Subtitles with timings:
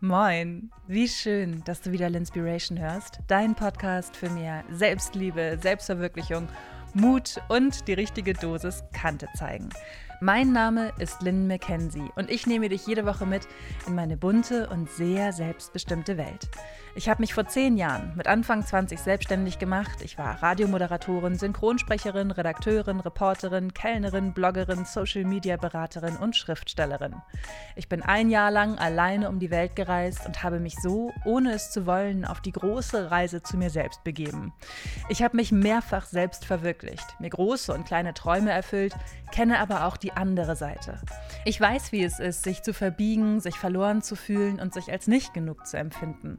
[0.00, 3.20] Moin, wie schön, dass du wieder L'Inspiration hörst.
[3.28, 6.48] Dein Podcast für mehr Selbstliebe, Selbstverwirklichung,
[6.94, 9.70] Mut und die richtige Dosis Kante zeigen.
[10.20, 13.48] Mein Name ist Lynn McKenzie und ich nehme dich jede Woche mit
[13.86, 16.50] in meine bunte und sehr selbstbestimmte Welt.
[16.96, 20.00] Ich habe mich vor zehn Jahren mit Anfang 20 selbstständig gemacht.
[20.02, 27.16] Ich war Radiomoderatorin, Synchronsprecherin, Redakteurin, Reporterin, Kellnerin, Bloggerin, Social-Media-Beraterin und Schriftstellerin.
[27.74, 31.54] Ich bin ein Jahr lang alleine um die Welt gereist und habe mich so, ohne
[31.54, 34.52] es zu wollen, auf die große Reise zu mir selbst begeben.
[35.08, 38.94] Ich habe mich mehrfach selbst verwirklicht, mir große und kleine Träume erfüllt,
[39.32, 41.00] kenne aber auch die andere Seite.
[41.44, 45.08] Ich weiß, wie es ist, sich zu verbiegen, sich verloren zu fühlen und sich als
[45.08, 46.38] nicht genug zu empfinden.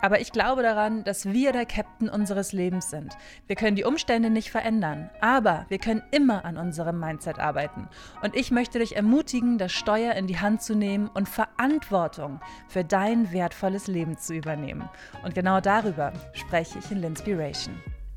[0.00, 3.16] Aber ich glaube daran, dass wir der Captain unseres Lebens sind.
[3.46, 7.88] Wir können die Umstände nicht verändern, aber wir können immer an unserem Mindset arbeiten.
[8.22, 12.84] Und ich möchte dich ermutigen, das Steuer in die Hand zu nehmen und Verantwortung für
[12.84, 14.88] dein wertvolles Leben zu übernehmen.
[15.22, 17.72] Und genau darüber spreche ich in L'Inspiration.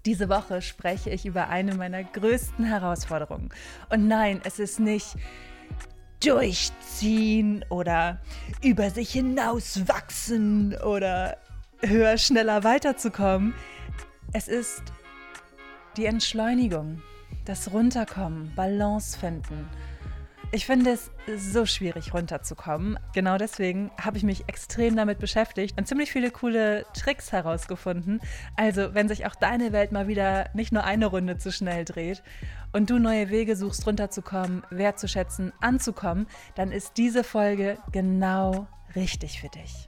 [0.05, 3.49] Diese Woche spreche ich über eine meiner größten Herausforderungen.
[3.89, 5.17] Und nein, es ist nicht
[6.23, 8.19] durchziehen oder
[8.63, 11.37] über sich hinauswachsen oder
[11.81, 13.53] höher, schneller weiterzukommen.
[14.33, 14.83] Es ist
[15.95, 17.01] die Entschleunigung,
[17.45, 19.69] das Runterkommen, Balance finden.
[20.53, 22.97] Ich finde es so schwierig runterzukommen.
[23.13, 28.21] Genau deswegen habe ich mich extrem damit beschäftigt und ziemlich viele coole Tricks herausgefunden.
[28.55, 32.23] Also, wenn sich auch deine Welt mal wieder nicht nur eine Runde zu schnell dreht
[32.71, 39.49] und du neue Wege suchst, runterzukommen, wertzuschätzen, anzukommen, dann ist diese Folge genau richtig für
[39.49, 39.87] dich.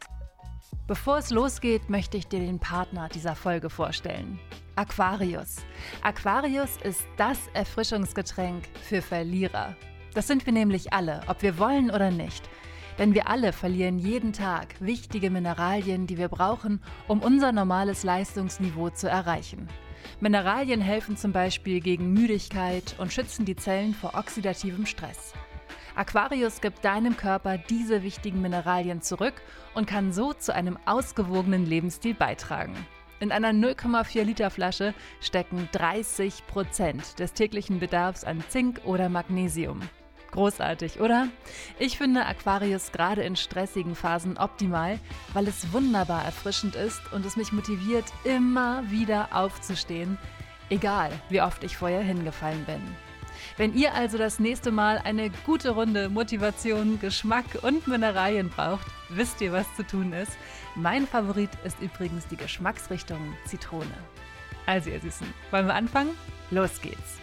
[0.89, 4.39] Bevor es losgeht, möchte ich dir den Partner dieser Folge vorstellen.
[4.75, 5.57] Aquarius.
[6.01, 9.75] Aquarius ist das Erfrischungsgetränk für Verlierer.
[10.15, 12.49] Das sind wir nämlich alle, ob wir wollen oder nicht.
[12.97, 18.89] Denn wir alle verlieren jeden Tag wichtige Mineralien, die wir brauchen, um unser normales Leistungsniveau
[18.89, 19.67] zu erreichen.
[20.19, 25.35] Mineralien helfen zum Beispiel gegen Müdigkeit und schützen die Zellen vor oxidativem Stress.
[25.99, 29.33] Aquarius gibt deinem Körper diese wichtigen Mineralien zurück
[29.73, 32.73] und kann so zu einem ausgewogenen Lebensstil beitragen.
[33.19, 39.81] In einer 0,4 Liter Flasche stecken 30 Prozent des täglichen Bedarfs an Zink oder Magnesium.
[40.31, 41.27] Großartig, oder?
[41.79, 44.99] Ich finde Aquarius gerade in stressigen Phasen optimal,
[45.33, 50.17] weil es wunderbar erfrischend ist und es mich motiviert, immer wieder aufzustehen,
[50.69, 53.08] egal wie oft ich vorher hingefallen bin.
[53.59, 59.41] Wenn ihr also das nächste Mal eine gute Runde Motivation, Geschmack und Mineralien braucht, wisst
[59.41, 60.31] ihr, was zu tun ist.
[60.75, 63.97] Mein Favorit ist übrigens die Geschmacksrichtung Zitrone.
[64.65, 66.11] Also ihr Süßen, wollen wir anfangen?
[66.51, 67.17] Los geht's!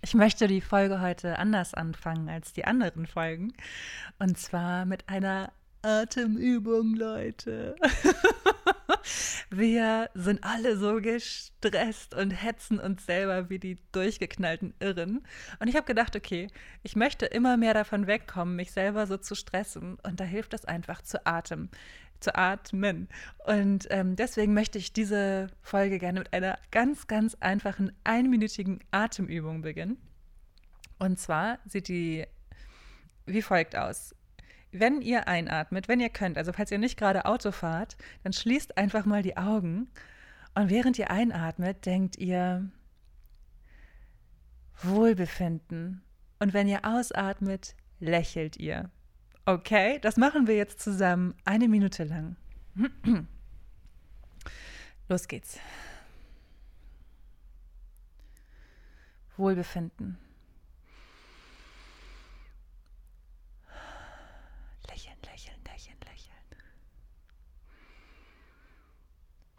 [0.00, 3.54] Ich möchte die Folge heute anders anfangen als die anderen Folgen.
[4.20, 5.50] Und zwar mit einer
[5.82, 7.74] Atemübung, Leute.
[9.50, 15.24] Wir sind alle so gestresst und hetzen uns selber wie die durchgeknallten Irren.
[15.58, 16.48] Und ich habe gedacht, okay,
[16.82, 19.98] ich möchte immer mehr davon wegkommen, mich selber so zu stressen.
[20.02, 21.70] Und da hilft es einfach zu atmen
[22.20, 23.08] zu atmen.
[23.46, 29.62] Und ähm, deswegen möchte ich diese Folge gerne mit einer ganz, ganz einfachen einminütigen Atemübung
[29.62, 29.96] beginnen.
[30.98, 32.26] Und zwar sieht die
[33.26, 34.14] wie folgt aus
[34.72, 38.76] wenn ihr einatmet, wenn ihr könnt, also falls ihr nicht gerade Auto fahrt, dann schließt
[38.78, 39.88] einfach mal die Augen
[40.54, 42.70] und während ihr einatmet, denkt ihr
[44.82, 46.02] Wohlbefinden.
[46.38, 48.90] Und wenn ihr ausatmet, lächelt ihr.
[49.44, 52.36] Okay, das machen wir jetzt zusammen eine Minute lang.
[55.08, 55.58] Los geht's.
[59.36, 60.18] Wohlbefinden.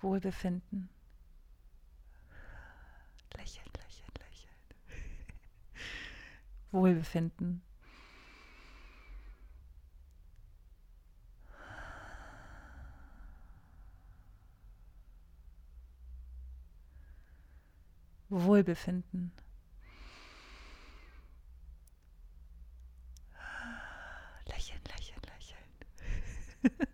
[0.02, 0.90] Wohlbefinden.
[3.38, 4.56] Lächeln, lächeln, lächeln.
[6.72, 7.62] Wohlbefinden.
[18.30, 19.32] Wohlbefinden.
[24.48, 26.88] Lächeln, lächeln, lächeln.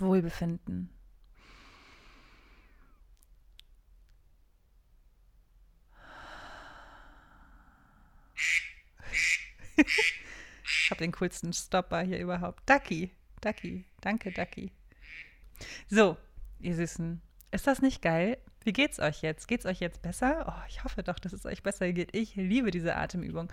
[0.00, 0.90] Wohlbefinden.
[9.76, 12.68] ich habe den coolsten Stopper hier überhaupt.
[12.68, 13.10] Ducky.
[13.40, 13.84] Ducky.
[14.00, 14.72] Danke, Ducky.
[15.88, 16.16] So,
[16.60, 17.20] ihr Süßen.
[17.50, 18.38] Ist das nicht geil?
[18.64, 19.48] Wie geht's euch jetzt?
[19.48, 20.44] Geht's euch jetzt besser?
[20.48, 22.14] Oh, ich hoffe doch, dass es euch besser geht.
[22.14, 23.48] Ich liebe diese Atemübung.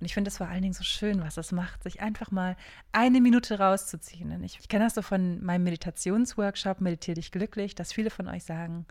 [0.00, 2.56] Und ich finde es vor allen Dingen so schön, was es macht, sich einfach mal
[2.92, 4.44] eine Minute rauszuziehen.
[4.44, 8.44] Ich, ich kenne das so von meinem Meditationsworkshop, Meditiere dich glücklich, dass viele von euch
[8.44, 8.86] sagen,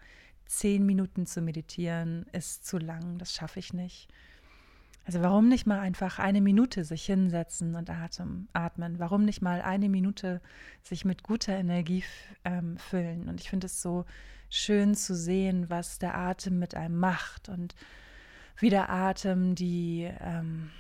[0.46, 4.10] zehn Minuten zu meditieren ist zu lang, das schaffe ich nicht.
[5.06, 9.00] Also warum nicht mal einfach eine Minute sich hinsetzen und atmen?
[9.00, 10.42] Warum nicht mal eine Minute
[10.84, 12.04] sich mit guter Energie
[12.46, 13.28] ähm, füllen?
[13.28, 14.06] Und ich finde es so
[14.50, 17.76] schön zu sehen, was der Atem mit einem macht und
[18.58, 20.72] wie der Atem die ähm,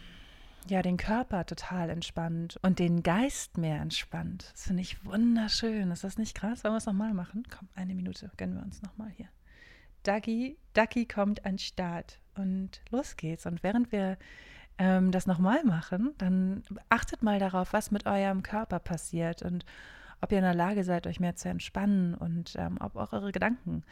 [0.67, 4.49] ja den Körper total entspannt und den Geist mehr entspannt.
[4.53, 5.91] Das finde ich wunderschön.
[5.91, 6.63] Ist das nicht krass?
[6.63, 7.43] Wollen wir es nochmal machen?
[7.49, 9.29] Komm, eine Minute gönnen wir uns nochmal hier.
[10.03, 13.45] Ducky, Ducky kommt an Start und los geht's.
[13.45, 14.17] Und während wir
[14.77, 19.65] ähm, das nochmal machen, dann achtet mal darauf, was mit eurem Körper passiert und
[20.21, 23.31] ob ihr in der Lage seid, euch mehr zu entspannen und ähm, ob auch eure
[23.31, 23.83] Gedanken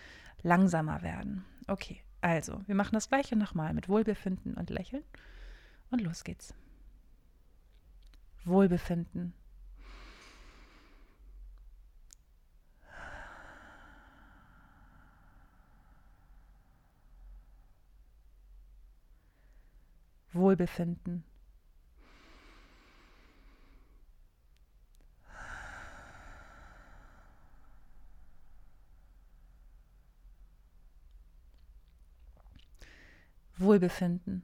[0.43, 1.45] langsamer werden.
[1.67, 5.03] Okay, also, wir machen das gleiche nochmal mit Wohlbefinden und Lächeln.
[5.91, 6.53] Und los geht's.
[8.43, 9.33] Wohlbefinden.
[20.33, 21.23] Wohlbefinden.
[33.57, 34.43] Wohlbefinden.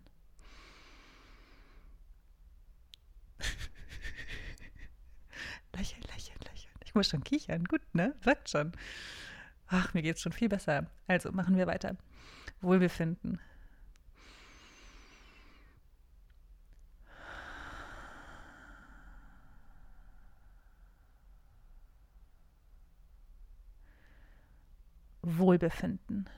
[5.74, 6.74] lächeln, lächeln, lächeln.
[6.84, 7.64] Ich muss schon kichern.
[7.66, 8.16] Gut, ne?
[8.22, 8.72] Sagt schon.
[9.68, 10.88] Ach, mir geht es schon viel besser.
[11.08, 11.96] Also machen wir weiter.
[12.62, 13.40] Wohlbefinden.
[25.22, 26.30] Wohlbefinden.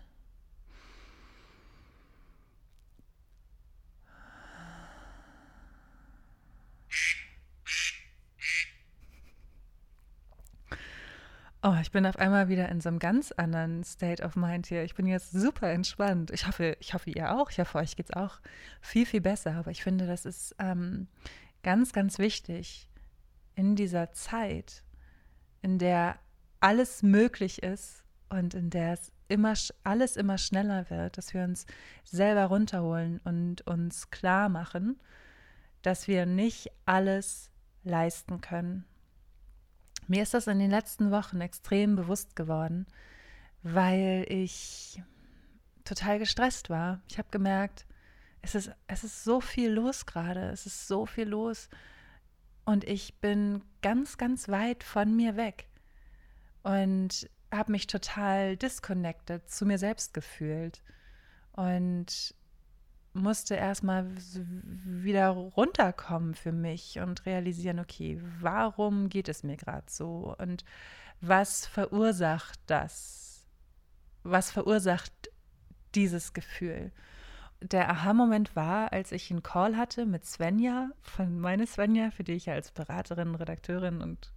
[11.68, 14.84] Oh, ich bin auf einmal wieder in so einem ganz anderen State of Mind hier.
[14.84, 16.30] Ich bin jetzt super entspannt.
[16.30, 17.50] Ich hoffe, ich hoffe, ihr auch.
[17.50, 18.40] Ich hoffe, euch geht es auch
[18.82, 19.56] viel, viel besser.
[19.56, 21.08] Aber ich finde, das ist ähm,
[21.64, 22.88] ganz, ganz wichtig
[23.56, 24.84] in dieser Zeit,
[25.64, 26.20] in der
[26.60, 31.66] alles möglich ist und in der es immer alles immer schneller wird, dass wir uns
[32.04, 35.00] selber runterholen und uns klar machen,
[35.82, 37.50] dass wir nicht alles
[37.84, 38.86] leisten können
[40.08, 42.86] mir ist das in den letzten Wochen extrem bewusst geworden,
[43.64, 45.02] weil ich
[45.84, 47.02] total gestresst war.
[47.08, 47.86] Ich habe gemerkt,
[48.42, 51.70] es ist, es ist so viel los gerade, es ist so viel los
[52.66, 55.68] und ich bin ganz, ganz weit von mir weg
[56.64, 60.82] und habe mich total disconnected zu mir selbst gefühlt
[61.54, 62.36] und
[63.16, 64.06] musste erstmal
[64.86, 70.66] wieder runterkommen für mich und realisieren, okay, warum geht es mir gerade so und
[71.22, 73.46] was verursacht das?
[74.24, 75.14] Was verursacht
[75.96, 76.92] dieses Gefühl?
[77.62, 82.34] Der Aha-Moment war, als ich einen Call hatte mit Svenja, von meine Svenja, für die
[82.34, 84.34] ich ja als Beraterin, Redakteurin und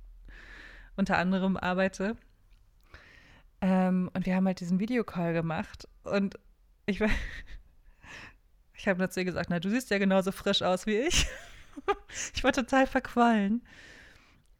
[0.96, 2.16] unter anderem arbeite.
[3.60, 6.38] Ähm, und wir haben halt diesen Videocall gemacht und
[6.86, 7.08] ich war
[8.78, 11.26] ich habe nur zu ihr gesagt, na, du siehst ja genauso frisch aus wie ich.
[12.34, 13.62] ich war total verquallen.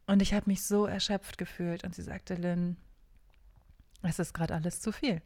[0.07, 1.85] Und ich habe mich so erschöpft gefühlt.
[1.85, 2.75] Und sie sagte, Lynn,
[4.01, 5.21] es ist gerade alles zu viel.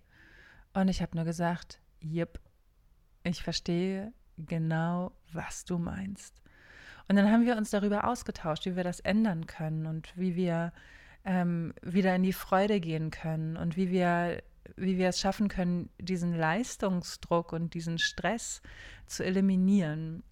[0.74, 2.40] Und ich habe nur gesagt, jep,
[3.24, 6.42] ich verstehe genau, was du meinst.
[7.08, 10.72] Und dann haben wir uns darüber ausgetauscht, wie wir das ändern können und wie wir
[11.26, 14.44] ähm, wieder in die Freude gehen können und wie wir
[14.76, 18.62] wie wir es schaffen können, diesen Leistungsdruck und diesen Stress
[19.06, 20.24] zu eliminieren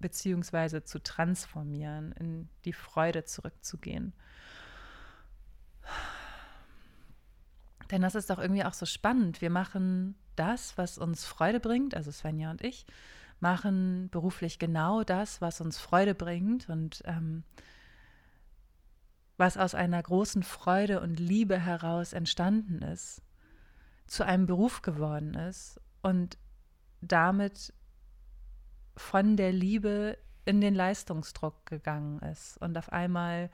[0.00, 4.14] beziehungsweise zu transformieren, in die Freude zurückzugehen.
[7.90, 9.40] Denn das ist doch irgendwie auch so spannend.
[9.42, 12.86] Wir machen das, was uns Freude bringt, also Svenja und ich,
[13.40, 17.42] machen beruflich genau das, was uns Freude bringt und ähm,
[19.36, 23.22] was aus einer großen Freude und Liebe heraus entstanden ist
[24.10, 26.36] zu einem Beruf geworden ist und
[27.00, 27.72] damit
[28.96, 32.58] von der Liebe in den Leistungsdruck gegangen ist.
[32.58, 33.50] Und auf einmal,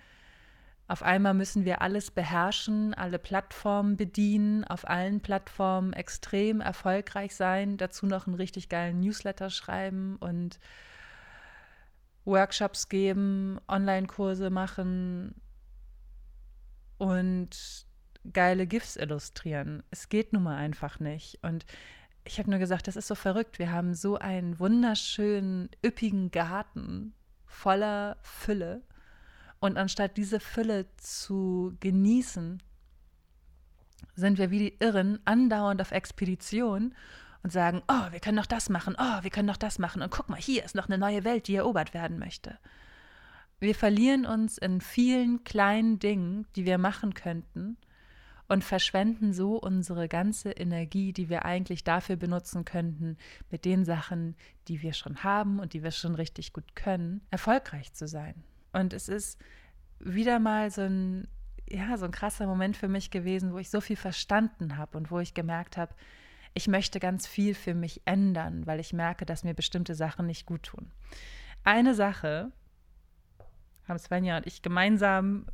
[0.88, 7.76] auf einmal müssen wir alles beherrschen, alle Plattformen bedienen, auf allen Plattformen extrem erfolgreich sein,
[7.76, 10.58] dazu noch einen richtig geilen Newsletter schreiben und
[12.24, 15.34] Workshops geben, Online-Kurse machen,
[16.98, 17.85] und
[18.32, 19.82] geile GIFs illustrieren.
[19.90, 21.38] Es geht nun mal einfach nicht.
[21.42, 21.66] Und
[22.24, 23.58] ich habe nur gesagt, das ist so verrückt.
[23.58, 27.14] Wir haben so einen wunderschönen, üppigen Garten
[27.46, 28.82] voller Fülle.
[29.60, 32.62] Und anstatt diese Fülle zu genießen,
[34.14, 36.94] sind wir wie die Irren andauernd auf Expedition
[37.42, 40.10] und sagen, oh, wir können noch das machen, oh, wir können noch das machen und
[40.10, 42.58] guck mal, hier ist noch eine neue Welt, die erobert werden möchte.
[43.58, 47.78] Wir verlieren uns in vielen kleinen Dingen, die wir machen könnten
[48.48, 53.16] und verschwenden so unsere ganze Energie, die wir eigentlich dafür benutzen könnten,
[53.50, 54.36] mit den Sachen,
[54.68, 58.44] die wir schon haben und die wir schon richtig gut können, erfolgreich zu sein.
[58.72, 59.40] Und es ist
[59.98, 61.26] wieder mal so ein,
[61.68, 65.10] ja, so ein krasser Moment für mich gewesen, wo ich so viel verstanden habe und
[65.10, 65.94] wo ich gemerkt habe,
[66.54, 70.46] ich möchte ganz viel für mich ändern, weil ich merke, dass mir bestimmte Sachen nicht
[70.46, 70.90] gut tun.
[71.64, 72.52] Eine Sache
[73.86, 75.46] haben Svenja und ich gemeinsam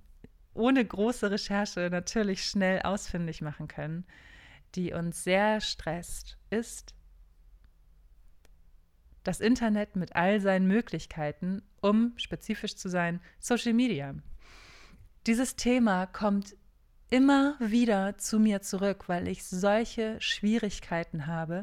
[0.54, 4.04] ohne große Recherche natürlich schnell ausfindig machen können,
[4.74, 6.94] die uns sehr stresst, ist
[9.24, 14.14] das Internet mit all seinen Möglichkeiten, um spezifisch zu sein, Social Media.
[15.26, 16.56] Dieses Thema kommt
[17.10, 21.62] immer wieder zu mir zurück, weil ich solche Schwierigkeiten habe,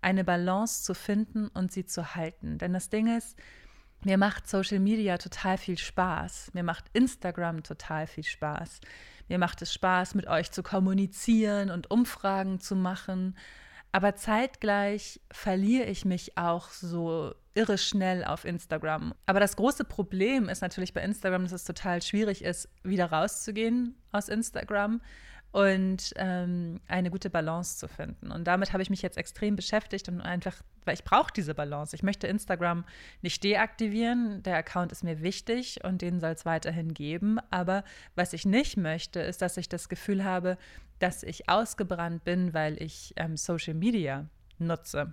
[0.00, 2.58] eine Balance zu finden und sie zu halten.
[2.58, 3.36] Denn das Ding ist,
[4.04, 6.50] mir macht Social Media total viel Spaß.
[6.54, 8.80] Mir macht Instagram total viel Spaß.
[9.28, 13.36] Mir macht es Spaß, mit euch zu kommunizieren und Umfragen zu machen.
[13.92, 19.14] Aber zeitgleich verliere ich mich auch so irre schnell auf Instagram.
[19.26, 23.96] Aber das große Problem ist natürlich bei Instagram, dass es total schwierig ist, wieder rauszugehen
[24.12, 25.00] aus Instagram
[25.50, 28.30] und ähm, eine gute Balance zu finden.
[28.30, 31.96] Und damit habe ich mich jetzt extrem beschäftigt und einfach, weil ich brauche diese Balance.
[31.96, 32.84] Ich möchte Instagram
[33.22, 34.42] nicht deaktivieren.
[34.42, 37.38] Der Account ist mir wichtig und den soll es weiterhin geben.
[37.50, 37.82] Aber
[38.14, 40.58] was ich nicht möchte, ist, dass ich das Gefühl habe,
[40.98, 44.26] dass ich ausgebrannt bin, weil ich ähm, Social Media
[44.58, 45.12] nutze.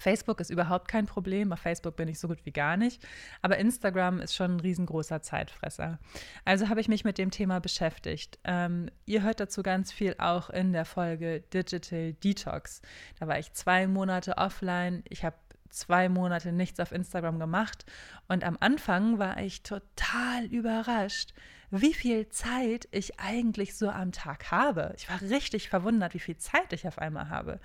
[0.00, 1.52] Facebook ist überhaupt kein Problem.
[1.52, 3.06] Auf Facebook bin ich so gut wie gar nicht.
[3.42, 5.98] Aber Instagram ist schon ein riesengroßer Zeitfresser.
[6.44, 8.38] Also habe ich mich mit dem Thema beschäftigt.
[8.44, 12.82] Ähm, ihr hört dazu ganz viel auch in der Folge Digital Detox.
[13.18, 15.04] Da war ich zwei Monate offline.
[15.08, 15.36] Ich habe
[15.68, 17.84] zwei Monate nichts auf Instagram gemacht.
[18.28, 21.32] Und am Anfang war ich total überrascht,
[21.70, 24.92] wie viel Zeit ich eigentlich so am Tag habe.
[24.96, 27.60] Ich war richtig verwundert, wie viel Zeit ich auf einmal habe.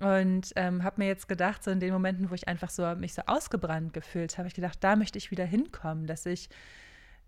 [0.00, 3.14] Und ähm, habe mir jetzt gedacht, so in den Momenten, wo ich einfach so mich
[3.14, 6.48] so ausgebrannt gefühlt habe, ich gedacht, da möchte ich wieder hinkommen, dass ich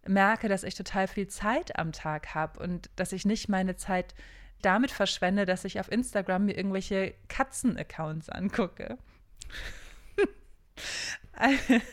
[0.07, 4.15] merke, dass ich total viel Zeit am Tag habe und dass ich nicht meine Zeit
[4.63, 8.99] damit verschwende, dass ich auf Instagram mir irgendwelche Katzen-Accounts angucke.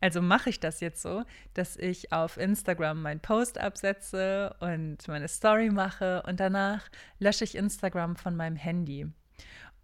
[0.00, 5.26] Also mache ich das jetzt so, dass ich auf Instagram meinen Post absetze und meine
[5.26, 9.08] Story mache und danach lösche ich Instagram von meinem Handy.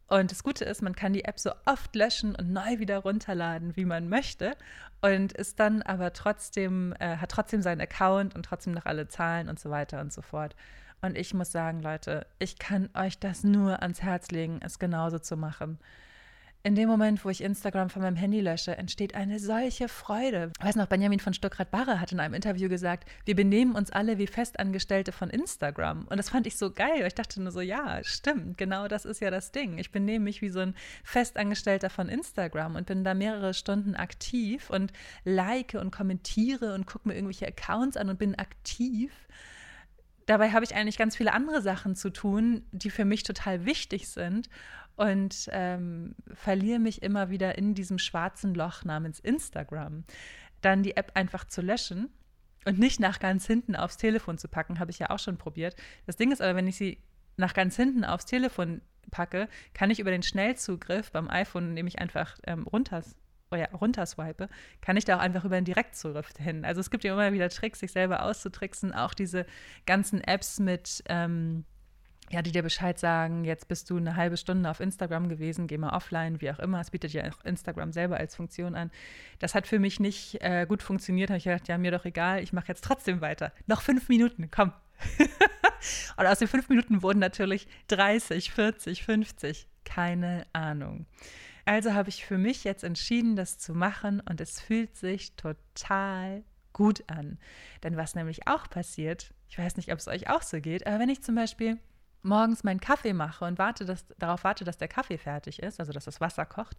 [0.06, 3.76] Und das Gute ist, man kann die App so oft löschen und neu wieder runterladen,
[3.76, 4.56] wie man möchte.
[5.00, 9.48] Und ist dann aber trotzdem, äh, hat trotzdem seinen Account und trotzdem noch alle Zahlen
[9.48, 10.54] und so weiter und so fort.
[11.02, 15.18] Und ich muss sagen, Leute, ich kann euch das nur ans Herz legen, es genauso
[15.18, 15.78] zu machen
[16.66, 20.50] in dem Moment, wo ich Instagram von meinem Handy lösche, entsteht eine solche Freude.
[20.58, 24.16] Ich weiß noch, Benjamin von Stuckrad-Barre hat in einem Interview gesagt, wir benehmen uns alle
[24.16, 26.06] wie Festangestellte von Instagram.
[26.08, 27.04] Und das fand ich so geil.
[27.06, 29.76] Ich dachte nur so, ja, stimmt, genau das ist ja das Ding.
[29.76, 34.70] Ich benehme mich wie so ein Festangestellter von Instagram und bin da mehrere Stunden aktiv
[34.70, 34.90] und
[35.24, 39.12] like und kommentiere und gucke mir irgendwelche Accounts an und bin aktiv.
[40.24, 44.08] Dabei habe ich eigentlich ganz viele andere Sachen zu tun, die für mich total wichtig
[44.08, 44.48] sind
[44.96, 50.04] und ähm, verliere mich immer wieder in diesem schwarzen Loch namens Instagram.
[50.60, 52.10] Dann die App einfach zu löschen
[52.64, 55.76] und nicht nach ganz hinten aufs Telefon zu packen, habe ich ja auch schon probiert.
[56.06, 56.98] Das Ding ist aber, wenn ich sie
[57.36, 62.38] nach ganz hinten aufs Telefon packe, kann ich über den Schnellzugriff beim iPhone nämlich einfach
[62.46, 63.02] ähm, runter,
[63.50, 64.48] oh ja, runterswipe,
[64.80, 66.64] kann ich da auch einfach über den Direktzugriff hin.
[66.64, 69.46] Also es gibt ja immer wieder Tricks, sich selber auszutricksen, auch diese
[69.86, 71.64] ganzen Apps mit ähm,
[72.30, 75.78] ja, die dir Bescheid sagen, jetzt bist du eine halbe Stunde auf Instagram gewesen, geh
[75.78, 76.80] mal offline, wie auch immer.
[76.80, 78.90] Es bietet ja auch Instagram selber als Funktion an.
[79.38, 81.30] Das hat für mich nicht äh, gut funktioniert.
[81.30, 83.52] Habe ich gedacht, ja, mir doch egal, ich mache jetzt trotzdem weiter.
[83.66, 84.72] Noch fünf Minuten, komm.
[86.16, 89.68] Und aus den fünf Minuten wurden natürlich 30, 40, 50.
[89.84, 91.06] Keine Ahnung.
[91.66, 96.44] Also habe ich für mich jetzt entschieden, das zu machen und es fühlt sich total
[96.72, 97.38] gut an.
[97.82, 100.98] Denn was nämlich auch passiert, ich weiß nicht, ob es euch auch so geht, aber
[100.98, 101.78] wenn ich zum Beispiel
[102.24, 105.92] morgens meinen Kaffee mache und warte, dass, darauf warte, dass der Kaffee fertig ist, also
[105.92, 106.76] dass das Wasser kocht,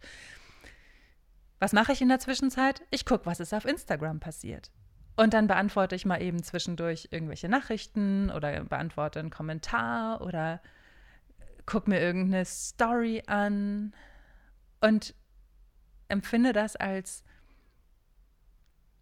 [1.59, 2.81] was mache ich in der Zwischenzeit?
[2.91, 4.71] Ich gucke, was ist auf Instagram passiert.
[5.15, 10.61] Und dann beantworte ich mal eben zwischendurch irgendwelche Nachrichten oder beantworte einen Kommentar oder
[11.65, 13.93] gucke mir irgendeine Story an
[14.81, 15.15] und
[16.09, 17.23] empfinde das als,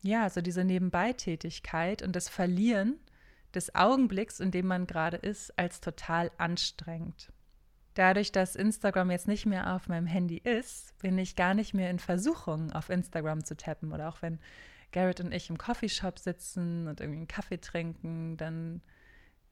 [0.03, 2.99] ja, so diese Nebenbeitätigkeit und das Verlieren
[3.53, 7.31] des Augenblicks, in dem man gerade ist, als total anstrengend.
[7.93, 11.91] Dadurch, dass Instagram jetzt nicht mehr auf meinem Handy ist, bin ich gar nicht mehr
[11.91, 13.93] in Versuchung, auf Instagram zu tappen.
[13.93, 14.39] Oder auch wenn
[14.91, 18.81] Garrett und ich im Coffeeshop sitzen und irgendwie einen Kaffee trinken, dann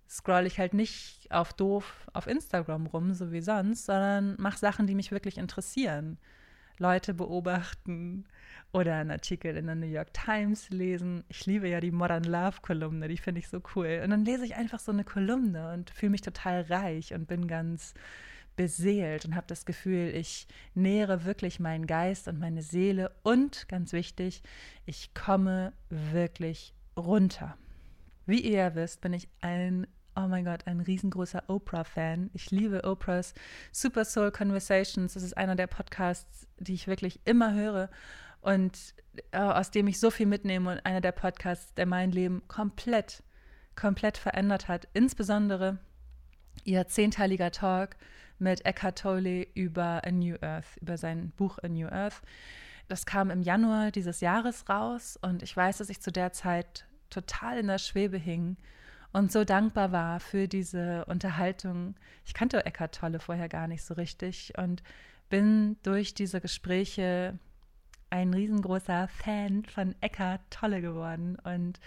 [0.09, 4.87] scroll ich halt nicht auf doof auf Instagram rum, so wie sonst, sondern mache Sachen,
[4.87, 6.17] die mich wirklich interessieren.
[6.79, 8.25] Leute beobachten
[8.73, 11.23] oder einen Artikel in der New York Times lesen.
[11.27, 14.01] Ich liebe ja die Modern Love Kolumne, die finde ich so cool.
[14.03, 17.47] Und dann lese ich einfach so eine Kolumne und fühle mich total reich und bin
[17.47, 17.93] ganz
[18.55, 23.93] beseelt und habe das Gefühl, ich nähere wirklich meinen Geist und meine Seele und ganz
[23.93, 24.43] wichtig,
[24.85, 27.57] ich komme wirklich runter.
[28.25, 32.29] Wie ihr ja wisst, bin ich ein oh mein Gott, ein riesengroßer Oprah-Fan.
[32.33, 33.33] Ich liebe Oprahs
[33.71, 35.13] Super Soul Conversations.
[35.13, 37.89] Das ist einer der Podcasts, die ich wirklich immer höre
[38.41, 38.77] und
[39.31, 43.23] äh, aus dem ich so viel mitnehme und einer der Podcasts, der mein Leben komplett,
[43.75, 44.87] komplett verändert hat.
[44.93, 45.79] Insbesondere
[46.63, 47.95] ihr zehnteiliger Talk
[48.39, 52.21] mit Eckhart Tolle über A New Earth, über sein Buch A New Earth.
[52.87, 56.85] Das kam im Januar dieses Jahres raus und ich weiß, dass ich zu der Zeit
[57.09, 58.57] total in der Schwebe hing
[59.13, 61.95] und so dankbar war für diese Unterhaltung.
[62.25, 64.83] Ich kannte Eckhart Tolle vorher gar nicht so richtig und
[65.29, 67.37] bin durch diese Gespräche
[68.11, 71.79] ein riesengroßer Fan von Eckhart Tolle geworden und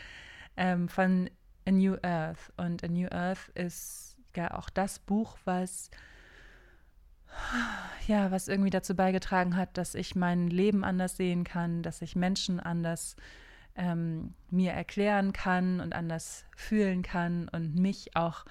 [0.57, 1.31] ähm, von
[1.67, 2.53] A New Earth.
[2.57, 5.91] Und A New Earth ist ja auch das Buch, was
[8.07, 12.17] ja, was irgendwie dazu beigetragen hat, dass ich mein Leben anders sehen kann, dass ich
[12.17, 13.17] Menschen anders
[13.77, 18.45] ähm, mir erklären kann und anders fühlen kann und mich auch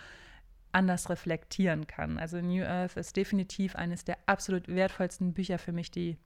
[0.72, 2.18] anders reflektieren kann.
[2.18, 6.18] Also New Earth ist definitiv eines der absolut wertvollsten Bücher für mich, die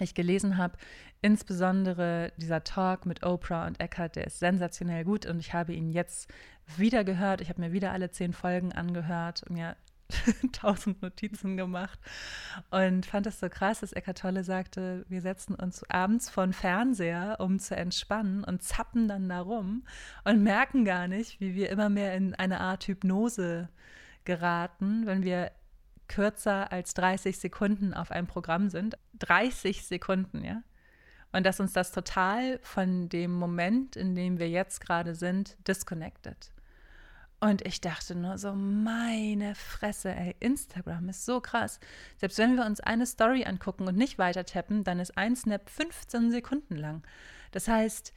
[0.00, 0.76] ich gelesen habe.
[1.20, 5.88] Insbesondere dieser Talk mit Oprah und Eckhart, der ist sensationell gut und ich habe ihn
[5.88, 6.28] jetzt
[6.76, 7.40] wieder gehört.
[7.40, 9.76] Ich habe mir wieder alle zehn Folgen angehört mir
[10.52, 11.98] tausend Notizen gemacht
[12.70, 16.52] und fand es so krass, dass Eckart Tolle sagte, wir setzen uns abends vor den
[16.52, 19.84] Fernseher, um zu entspannen und zappen dann da rum
[20.24, 23.68] und merken gar nicht, wie wir immer mehr in eine Art Hypnose
[24.24, 25.50] geraten, wenn wir
[26.08, 28.96] kürzer als 30 Sekunden auf einem Programm sind.
[29.18, 30.62] 30 Sekunden, ja.
[31.32, 36.52] Und dass uns das total von dem Moment, in dem wir jetzt gerade sind, disconnected.
[37.40, 41.80] Und ich dachte nur so, meine Fresse, ey, Instagram ist so krass.
[42.18, 45.68] Selbst wenn wir uns eine Story angucken und nicht weiter tappen, dann ist ein Snap
[45.68, 47.02] 15 Sekunden lang.
[47.50, 48.12] Das heißt,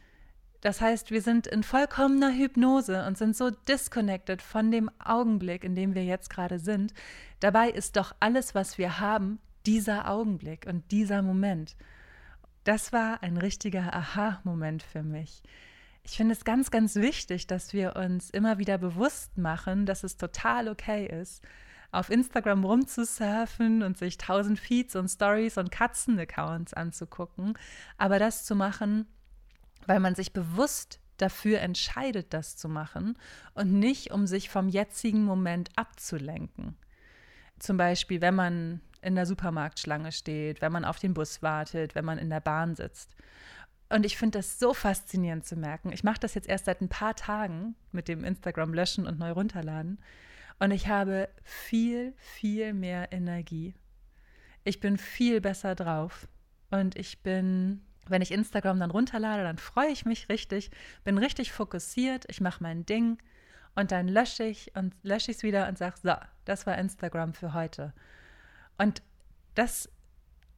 [0.66, 5.76] das heißt, wir sind in vollkommener Hypnose und sind so disconnected von dem Augenblick, in
[5.76, 6.94] dem wir jetzt gerade sind.
[7.40, 11.76] Dabei ist doch alles, was wir haben, dieser Augenblick und dieser Moment.
[12.64, 15.44] Das war ein richtiger Aha-Moment für mich
[16.06, 20.18] ich finde es ganz, ganz wichtig, dass wir uns immer wieder bewusst machen, dass es
[20.18, 21.44] total okay ist,
[21.92, 27.58] auf Instagram rumzusurfen und sich tausend Feeds und Stories und Katzen-Accounts anzugucken,
[27.98, 29.08] aber das zu machen,
[29.86, 33.18] weil man sich bewusst dafür entscheidet, das zu machen
[33.54, 36.76] und nicht, um sich vom jetzigen Moment abzulenken.
[37.60, 42.06] Zum Beispiel, wenn man in der Supermarktschlange steht, wenn man auf den Bus wartet, wenn
[42.06, 43.16] man in der Bahn sitzt.
[43.88, 45.92] Und ich finde das so faszinierend zu merken.
[45.94, 49.32] Ich mache das jetzt erst seit ein paar Tagen mit dem Instagram löschen und neu
[49.32, 50.00] runterladen.
[50.60, 53.76] Und ich habe viel, viel mehr Energie.
[54.64, 56.28] Ich bin viel besser drauf.
[56.72, 60.72] Und ich bin, wenn ich Instagram dann runterlade, dann freue ich mich richtig,
[61.04, 63.18] bin richtig fokussiert, ich mache mein Ding
[63.76, 66.14] und dann lösche ich und lösche ich es wieder und sage, so,
[66.46, 67.94] das war Instagram für heute.
[68.78, 69.02] Und
[69.56, 69.90] das,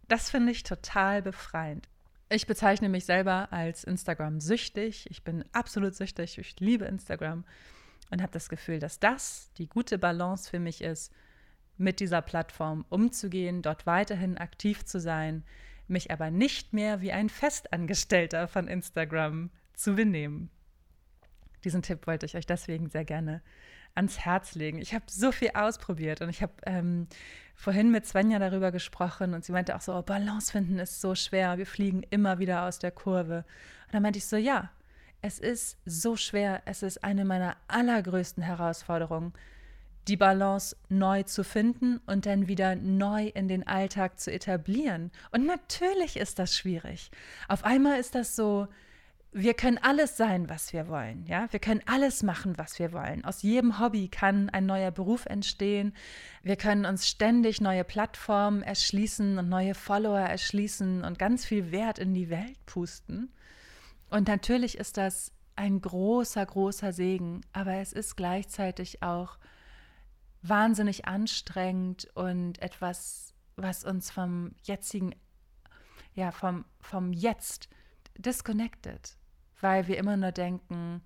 [0.08, 1.88] das finde ich total befreiend.
[2.30, 5.10] Ich bezeichne mich selber als Instagram-süchtig.
[5.10, 6.38] Ich bin absolut süchtig.
[6.38, 7.46] Ich liebe Instagram
[8.12, 11.14] und habe das Gefühl, dass das die gute Balance für mich ist,
[11.78, 15.44] mit dieser Plattform umzugehen, dort weiterhin aktiv zu sein,
[15.90, 20.50] mich aber nicht mehr wie ein Festangestellter von Instagram zu benehmen.
[21.64, 23.42] Diesen Tipp wollte ich euch deswegen sehr gerne
[23.96, 24.80] ans Herz legen.
[24.80, 27.08] Ich habe so viel ausprobiert und ich habe ähm,
[27.56, 31.16] vorhin mit Svenja darüber gesprochen und sie meinte auch so, oh, Balance finden ist so
[31.16, 33.44] schwer, wir fliegen immer wieder aus der Kurve.
[33.88, 34.70] Und dann meinte ich so, ja,
[35.22, 39.34] es ist so schwer, es ist eine meiner allergrößten Herausforderungen,
[40.08, 45.12] die Balance neu zu finden und dann wieder neu in den Alltag zu etablieren.
[45.32, 47.12] Und natürlich ist das schwierig.
[47.48, 48.68] Auf einmal ist das so,
[49.34, 51.26] wir können alles sein, was wir wollen.
[51.28, 53.26] Ja, wir können alles machen, was wir wollen.
[53.26, 55.94] Aus jedem Hobby kann ein neuer Beruf entstehen.
[56.44, 62.00] Wir können uns ständig neue Plattformen erschließen und neue Follower erschließen und ganz viel Wert
[62.00, 63.32] in die Welt pusten.
[64.10, 69.38] Und natürlich ist das ein großer, großer Segen, aber es ist gleichzeitig auch
[70.42, 75.16] wahnsinnig anstrengend und etwas, was uns vom jetzigen,
[76.14, 77.70] ja, vom, vom Jetzt
[78.18, 79.18] disconnected,
[79.60, 81.02] weil wir immer nur denken,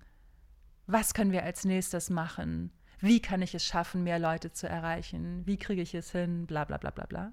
[0.86, 2.72] was können wir als nächstes machen?
[2.98, 5.46] Wie kann ich es schaffen, mehr Leute zu erreichen?
[5.46, 6.46] Wie kriege ich es hin?
[6.46, 7.32] Bla bla bla bla bla.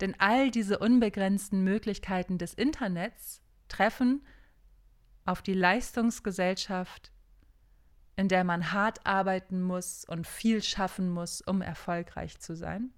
[0.00, 4.26] Denn all diese unbegrenzten Möglichkeiten des Internets treffen
[5.24, 7.11] auf die Leistungsgesellschaft,
[8.16, 12.92] in der man hart arbeiten muss und viel schaffen muss, um erfolgreich zu sein.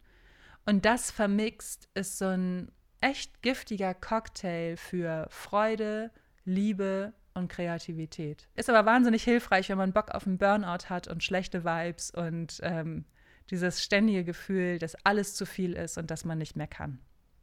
[0.66, 6.10] Und das vermixt ist so ein echt giftiger Cocktail für Freude,
[6.44, 8.48] Liebe und Kreativität.
[8.54, 12.60] Ist aber wahnsinnig hilfreich, wenn man Bock auf einen Burnout hat und schlechte Vibes und
[12.62, 13.04] ähm,
[13.50, 16.98] dieses ständige Gefühl, dass alles zu viel ist und dass man nicht mehr kann.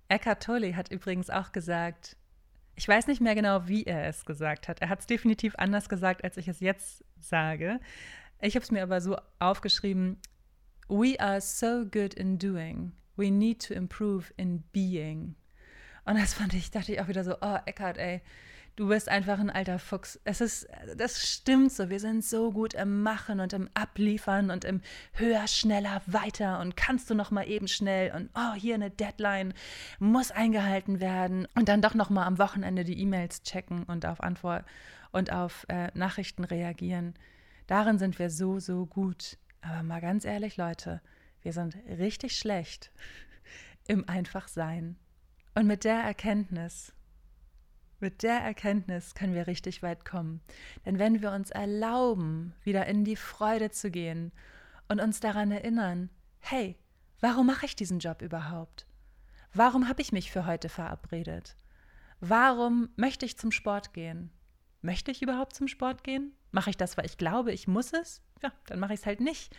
[0.07, 2.17] Eckhart Tolle hat übrigens auch gesagt,
[2.81, 4.81] ich weiß nicht mehr genau, wie er es gesagt hat.
[4.81, 7.79] Er hat es definitiv anders gesagt, als ich es jetzt sage.
[8.41, 10.17] Ich habe es mir aber so aufgeschrieben,
[10.89, 12.93] We are so good in doing.
[13.17, 15.35] We need to improve in being.
[16.05, 18.23] Und das fand ich, dachte ich auch wieder so, oh, Eckart, ey,
[18.81, 20.19] du bist einfach ein alter Fuchs.
[20.23, 20.67] Es ist,
[20.97, 21.91] das stimmt so.
[21.91, 24.81] Wir sind so gut im Machen und im Abliefern und im
[25.13, 29.53] höher, schneller, weiter und kannst du noch mal eben schnell und oh, hier eine Deadline
[29.99, 34.19] muss eingehalten werden und dann doch noch mal am Wochenende die E-Mails checken und auf
[34.19, 34.65] Antwort
[35.11, 37.13] und auf äh, Nachrichten reagieren.
[37.67, 39.37] Darin sind wir so, so gut.
[39.61, 41.01] Aber mal ganz ehrlich, Leute,
[41.43, 42.91] wir sind richtig schlecht
[43.87, 44.97] im Einfachsein.
[45.53, 46.93] Und mit der Erkenntnis,
[48.01, 50.41] mit der Erkenntnis können wir richtig weit kommen.
[50.85, 54.31] Denn wenn wir uns erlauben, wieder in die Freude zu gehen
[54.87, 56.09] und uns daran erinnern,
[56.39, 56.77] hey,
[57.19, 58.85] warum mache ich diesen Job überhaupt?
[59.53, 61.55] Warum habe ich mich für heute verabredet?
[62.19, 64.31] Warum möchte ich zum Sport gehen?
[64.81, 66.33] Möchte ich überhaupt zum Sport gehen?
[66.51, 68.21] Mache ich das, weil ich glaube, ich muss es?
[68.41, 69.55] Ja, dann mache ich es halt nicht.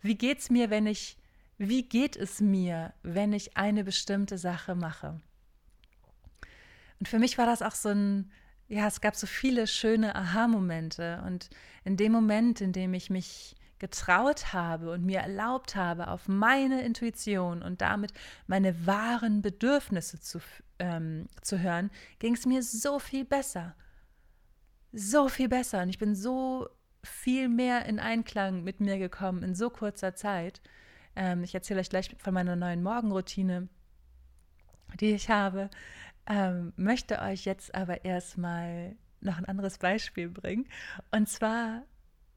[0.00, 1.18] Wie geht es mir, wenn ich
[1.56, 5.20] wie geht es mir, wenn ich eine bestimmte Sache mache?
[7.04, 8.30] Und für mich war das auch so ein,
[8.66, 11.22] ja, es gab so viele schöne Aha-Momente.
[11.26, 11.50] Und
[11.84, 16.80] in dem Moment, in dem ich mich getraut habe und mir erlaubt habe, auf meine
[16.80, 18.14] Intuition und damit
[18.46, 20.38] meine wahren Bedürfnisse zu,
[20.78, 21.90] ähm, zu hören,
[22.20, 23.76] ging es mir so viel besser.
[24.90, 25.82] So viel besser.
[25.82, 26.70] Und ich bin so
[27.02, 30.62] viel mehr in Einklang mit mir gekommen in so kurzer Zeit.
[31.16, 33.68] Ähm, ich erzähle euch gleich von meiner neuen Morgenroutine,
[35.00, 35.68] die ich habe.
[36.26, 40.66] Ähm, möchte euch jetzt aber erstmal noch ein anderes Beispiel bringen.
[41.10, 41.82] Und zwar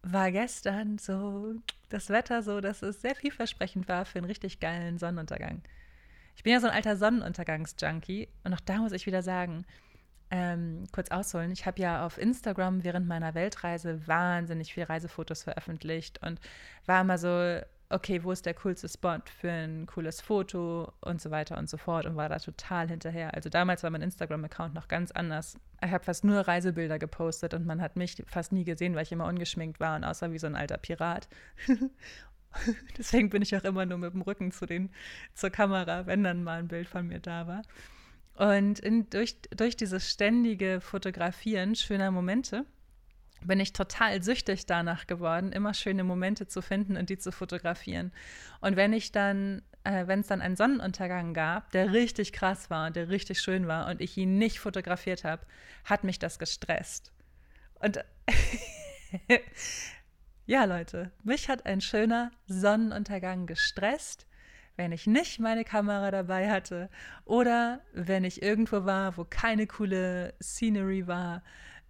[0.01, 1.55] war gestern so
[1.89, 5.61] das Wetter so, dass es sehr vielversprechend war für einen richtig geilen Sonnenuntergang.
[6.35, 9.65] Ich bin ja so ein alter Sonnenuntergangs-Junkie und auch da muss ich wieder sagen,
[10.29, 11.51] ähm, kurz ausholen.
[11.51, 16.39] Ich habe ja auf Instagram während meiner Weltreise wahnsinnig viele Reisefotos veröffentlicht und
[16.85, 21.31] war immer so, okay, wo ist der coolste Spot für ein cooles Foto und so
[21.31, 23.33] weiter und so fort und war da total hinterher.
[23.33, 25.57] Also damals war mein Instagram-Account noch ganz anders.
[25.83, 29.11] Ich habe fast nur Reisebilder gepostet und man hat mich fast nie gesehen, weil ich
[29.11, 31.29] immer ungeschminkt war und aussah wie so ein alter Pirat.
[32.97, 34.89] Deswegen bin ich auch immer nur mit dem Rücken zu den,
[35.33, 37.61] zur Kamera, wenn dann mal ein Bild von mir da war.
[38.35, 42.65] Und in, durch, durch dieses ständige Fotografieren schöner Momente
[43.43, 48.11] bin ich total süchtig danach geworden, immer schöne Momente zu finden und die zu fotografieren.
[48.61, 52.87] Und wenn ich dann, äh, wenn es dann einen Sonnenuntergang gab, der richtig krass war
[52.87, 55.45] und der richtig schön war und ich ihn nicht fotografiert habe,
[55.85, 57.11] hat mich das gestresst.
[57.75, 58.03] Und
[60.45, 64.25] ja, Leute, mich hat ein schöner Sonnenuntergang gestresst,
[64.77, 66.89] wenn ich nicht meine Kamera dabei hatte
[67.25, 71.43] oder wenn ich irgendwo war, wo keine coole Scenery war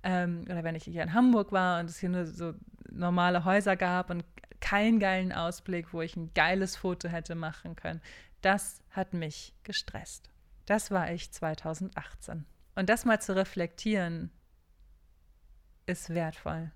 [0.08, 2.54] ähm, oder wenn ich hier in Hamburg war und es hier nur so
[2.90, 4.24] normale Häuser gab und
[4.62, 8.02] keinen geilen Ausblick, wo ich ein geiles Foto hätte machen können.
[8.42, 10.30] Das hat mich gestresst.
[10.66, 12.46] Das war ich 2018.
[12.76, 14.32] Und das mal zu reflektieren,
[15.86, 16.72] ist wertvoll.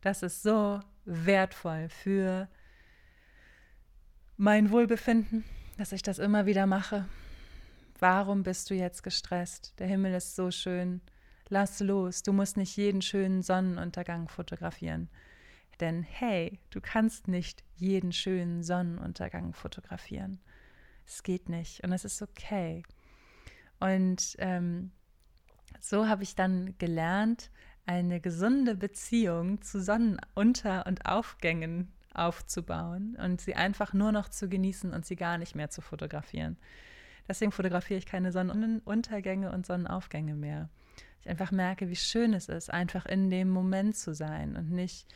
[0.00, 2.48] Das ist so wertvoll für
[4.36, 5.44] mein Wohlbefinden,
[5.78, 7.08] dass ich das immer wieder mache.
[7.98, 9.74] Warum bist du jetzt gestresst?
[9.80, 11.00] Der Himmel ist so schön.
[11.50, 15.10] Lass los, du musst nicht jeden schönen Sonnenuntergang fotografieren.
[15.80, 20.40] Denn hey, du kannst nicht jeden schönen Sonnenuntergang fotografieren.
[21.06, 22.84] Es geht nicht und es ist okay.
[23.80, 24.92] Und ähm,
[25.80, 27.50] So habe ich dann gelernt,
[27.86, 34.92] eine gesunde Beziehung zu Sonnenunter- und Aufgängen aufzubauen und sie einfach nur noch zu genießen
[34.92, 36.58] und sie gar nicht mehr zu fotografieren.
[37.28, 40.68] Deswegen fotografiere ich keine Sonnenuntergänge und Sonnenaufgänge mehr.
[41.20, 45.06] Ich einfach merke, wie schön es ist, einfach in dem Moment zu sein und nicht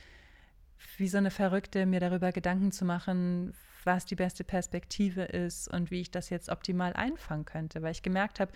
[0.99, 5.91] wie so eine Verrückte mir darüber Gedanken zu machen, was die beste Perspektive ist und
[5.91, 8.53] wie ich das jetzt optimal einfangen könnte, weil ich gemerkt habe,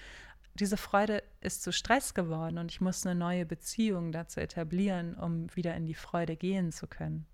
[0.54, 5.54] diese Freude ist zu Stress geworden und ich muss eine neue Beziehung dazu etablieren, um
[5.54, 7.26] wieder in die Freude gehen zu können.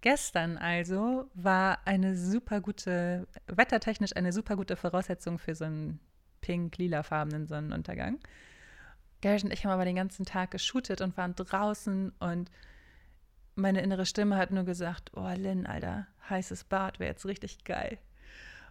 [0.00, 6.00] Gestern also war eine super gute, wettertechnisch eine super gute Voraussetzung für so einen
[6.46, 8.20] pink-lilafarbenen Sonnenuntergang.
[9.20, 12.50] Gerrit und ich haben aber den ganzen Tag geshootet und waren draußen und
[13.56, 17.98] meine innere Stimme hat nur gesagt, oh Lynn, Alter, heißes Bad wäre jetzt richtig geil.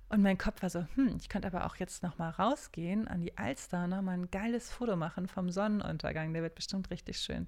[0.08, 3.20] Und mein Kopf war so, hm, ich könnte aber auch jetzt noch mal rausgehen an
[3.20, 7.48] die Alster, noch mal ein geiles Foto machen vom Sonnenuntergang, der wird bestimmt richtig schön.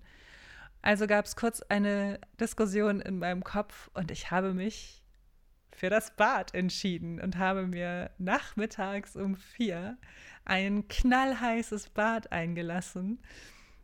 [0.82, 5.04] Also gab es kurz eine Diskussion in meinem Kopf und ich habe mich
[5.78, 9.98] für das Bad entschieden und habe mir nachmittags um vier
[10.44, 13.20] ein knallheißes Bad eingelassen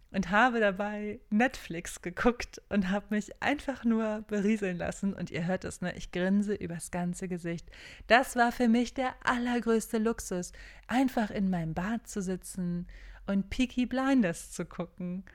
[0.10, 5.14] und habe dabei Netflix geguckt und habe mich einfach nur berieseln lassen.
[5.14, 5.96] Und ihr hört es, ne?
[5.96, 7.70] Ich grinse übers ganze Gesicht.
[8.08, 10.52] Das war für mich der allergrößte Luxus,
[10.88, 12.88] einfach in meinem Bad zu sitzen
[13.28, 15.26] und Peaky Blinders zu gucken.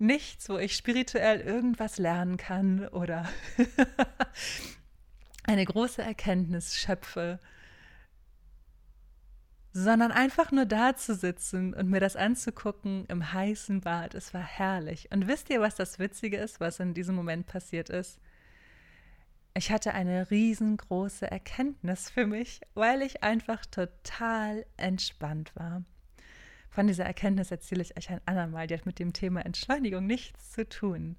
[0.00, 3.28] Nichts, wo ich spirituell irgendwas lernen kann oder
[5.44, 7.38] eine große Erkenntnis schöpfe
[9.72, 14.14] sondern einfach nur da zu sitzen und mir das anzugucken im heißen Bad.
[14.14, 15.08] Es war herrlich.
[15.10, 18.20] Und wisst ihr, was das Witzige ist, was in diesem Moment passiert ist?
[19.54, 25.82] Ich hatte eine riesengroße Erkenntnis für mich, weil ich einfach total entspannt war.
[26.70, 28.66] Von dieser Erkenntnis erzähle ich euch ein andermal.
[28.66, 31.16] Die hat mit dem Thema Entschleunigung nichts zu tun.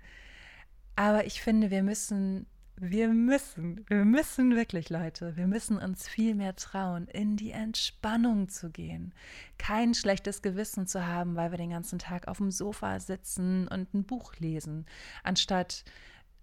[0.95, 6.33] Aber ich finde, wir müssen wir müssen, wir müssen wirklich, Leute, wir müssen uns viel
[6.33, 9.13] mehr trauen, in die Entspannung zu gehen.
[9.57, 13.93] Kein schlechtes Gewissen zu haben, weil wir den ganzen Tag auf dem Sofa sitzen und
[13.93, 14.85] ein Buch lesen,
[15.23, 15.85] anstatt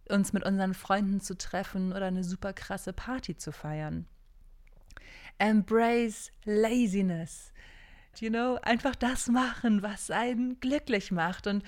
[0.09, 4.07] uns mit unseren Freunden zu treffen oder eine super krasse Party zu feiern.
[5.39, 7.53] Embrace Laziness.
[8.19, 11.63] You know, einfach das machen, was einen glücklich macht und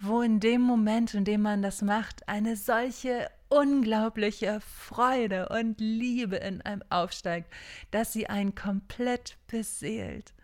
[0.00, 6.36] wo in dem Moment, in dem man das macht, eine solche unglaubliche Freude und Liebe
[6.36, 7.52] in einem aufsteigt,
[7.90, 10.34] dass sie einen komplett beseelt.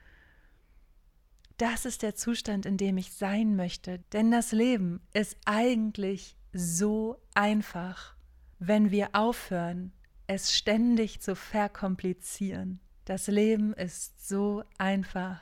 [1.59, 7.21] Das ist der Zustand, in dem ich sein möchte, denn das Leben ist eigentlich so
[7.35, 8.15] einfach,
[8.59, 9.93] wenn wir aufhören,
[10.27, 12.81] es ständig zu verkomplizieren.
[13.05, 15.41] Das Leben ist so einfach,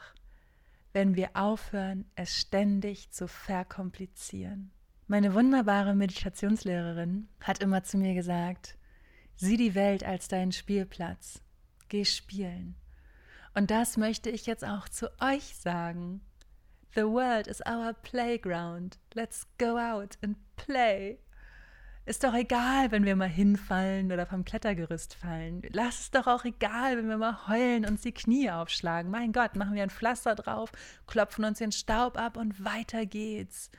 [0.95, 4.73] wenn wir aufhören, es ständig zu verkomplizieren.
[5.11, 8.77] Meine wunderbare Meditationslehrerin hat immer zu mir gesagt,
[9.37, 11.41] sieh die Welt als deinen Spielplatz,
[11.89, 12.75] geh spielen.
[13.55, 16.21] Und das möchte ich jetzt auch zu euch sagen.
[16.95, 18.99] The world is our playground.
[19.15, 21.19] Let's go out and play.
[22.05, 25.63] Ist doch egal, wenn wir mal hinfallen oder vom Klettergerüst fallen.
[25.71, 29.11] Lass es doch auch egal, wenn wir mal heulen und uns die Knie aufschlagen.
[29.11, 30.71] Mein Gott, machen wir ein Pflaster drauf,
[31.07, 33.71] klopfen uns den Staub ab und weiter geht's.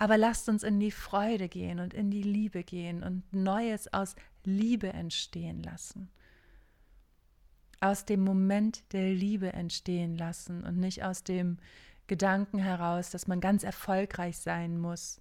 [0.00, 4.16] Aber lasst uns in die Freude gehen und in die Liebe gehen und Neues aus
[4.44, 6.10] Liebe entstehen lassen.
[7.80, 11.58] Aus dem Moment der Liebe entstehen lassen und nicht aus dem
[12.06, 15.20] Gedanken heraus, dass man ganz erfolgreich sein muss,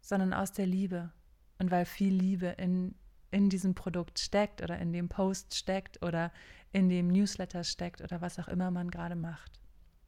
[0.00, 1.10] sondern aus der Liebe.
[1.58, 2.94] Und weil viel Liebe in,
[3.32, 6.30] in diesem Produkt steckt oder in dem Post steckt oder
[6.70, 9.60] in dem Newsletter steckt oder was auch immer man gerade macht.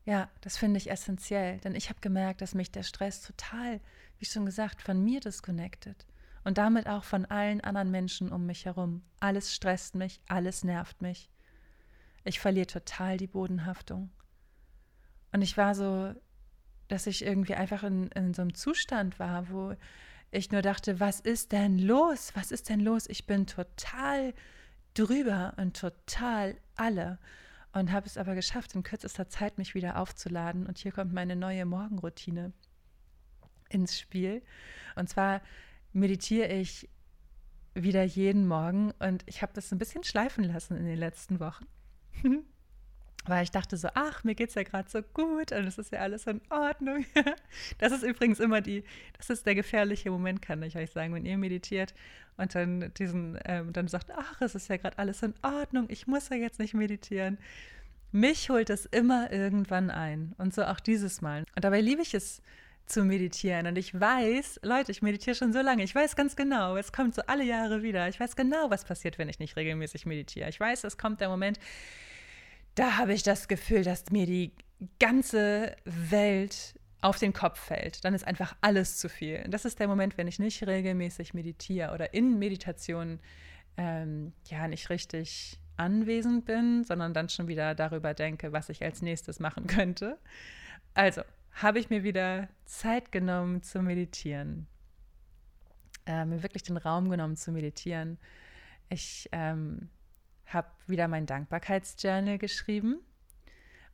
[0.04, 3.80] Ja, das finde ich essentiell, denn ich habe gemerkt, dass mich der Stress total,
[4.18, 6.06] wie schon gesagt, von mir disconnected
[6.44, 9.02] und damit auch von allen anderen Menschen um mich herum.
[9.20, 11.30] Alles stresst mich, alles nervt mich.
[12.24, 14.10] Ich verliere total die Bodenhaftung.
[15.32, 16.14] Und ich war so,
[16.88, 19.74] dass ich irgendwie einfach in, in so einem Zustand war, wo
[20.30, 22.32] ich nur dachte, was ist denn los?
[22.34, 23.06] Was ist denn los?
[23.08, 24.34] Ich bin total
[24.94, 27.18] drüber und total alle
[27.72, 30.66] und habe es aber geschafft, in kürzester Zeit mich wieder aufzuladen.
[30.66, 32.52] Und hier kommt meine neue Morgenroutine
[33.68, 34.42] ins Spiel.
[34.94, 35.40] Und zwar
[35.92, 36.88] meditiere ich
[37.74, 41.66] wieder jeden Morgen und ich habe das ein bisschen schleifen lassen in den letzten Wochen.
[43.24, 45.92] Weil ich dachte so, ach, mir geht es ja gerade so gut und es ist
[45.92, 47.04] ja alles in Ordnung.
[47.78, 48.82] das ist übrigens immer die,
[49.16, 51.94] das ist der gefährliche Moment, kann ich euch sagen, wenn ihr meditiert
[52.36, 56.06] und dann diesen, ähm, dann sagt, ach, es ist ja gerade alles in Ordnung, ich
[56.06, 57.38] muss ja jetzt nicht meditieren.
[58.10, 60.34] Mich holt es immer irgendwann ein.
[60.36, 61.44] Und so auch dieses Mal.
[61.54, 62.42] Und dabei liebe ich es
[62.86, 63.66] zu meditieren.
[63.66, 65.82] Und ich weiß, Leute, ich meditiere schon so lange.
[65.82, 68.08] Ich weiß ganz genau, es kommt so alle Jahre wieder.
[68.08, 70.48] Ich weiß genau, was passiert, wenn ich nicht regelmäßig meditiere.
[70.50, 71.58] Ich weiß, es kommt der Moment,
[72.74, 74.52] da habe ich das Gefühl, dass mir die
[74.98, 78.04] ganze Welt auf den Kopf fällt.
[78.04, 79.42] Dann ist einfach alles zu viel.
[79.44, 83.20] Und das ist der Moment, wenn ich nicht regelmäßig meditiere oder in Meditation
[83.76, 89.02] ähm, ja nicht richtig anwesend bin, sondern dann schon wieder darüber denke, was ich als
[89.02, 90.18] nächstes machen könnte.
[90.94, 94.66] Also habe ich mir wieder Zeit genommen zu meditieren.
[96.06, 98.18] Äh, mir wirklich den Raum genommen zu meditieren.
[98.88, 99.88] Ich ähm,
[100.52, 103.00] habe wieder mein Dankbarkeitsjournal geschrieben.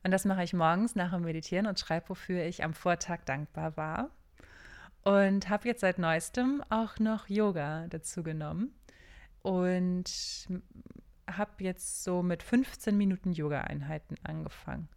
[0.03, 3.75] Und das mache ich morgens nach dem Meditieren und schreibe, wofür ich am Vortag dankbar
[3.77, 4.11] war.
[5.03, 8.73] Und habe jetzt seit neuestem auch noch Yoga dazu genommen.
[9.41, 10.09] Und
[11.27, 14.89] habe jetzt so mit 15 Minuten Yoga-Einheiten angefangen.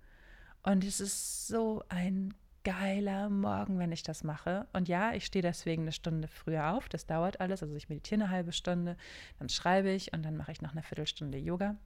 [0.63, 4.67] Und es ist so ein geiler Morgen, wenn ich das mache.
[4.73, 6.89] Und ja, ich stehe deswegen eine Stunde früher auf.
[6.89, 7.63] Das dauert alles.
[7.63, 8.97] Also ich meditiere eine halbe Stunde,
[9.39, 11.77] dann schreibe ich und dann mache ich noch eine Viertelstunde Yoga.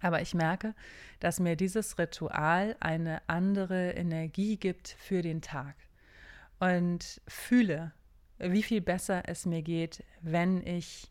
[0.00, 0.74] Aber ich merke,
[1.20, 5.76] dass mir dieses Ritual eine andere Energie gibt für den Tag.
[6.60, 7.92] Und fühle,
[8.38, 11.10] wie viel besser es mir geht, wenn ich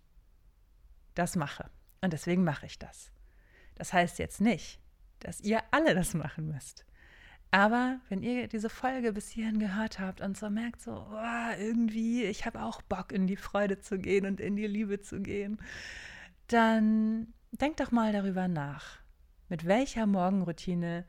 [1.15, 1.69] das mache.
[2.01, 3.11] Und deswegen mache ich das.
[3.75, 4.79] Das heißt jetzt nicht,
[5.19, 6.85] dass ihr alle das machen müsst.
[7.53, 12.23] Aber wenn ihr diese Folge bis hierhin gehört habt und so merkt, so oh, irgendwie,
[12.23, 15.59] ich habe auch Bock, in die Freude zu gehen und in die Liebe zu gehen,
[16.47, 18.97] dann denkt doch mal darüber nach,
[19.49, 21.05] mit welcher Morgenroutine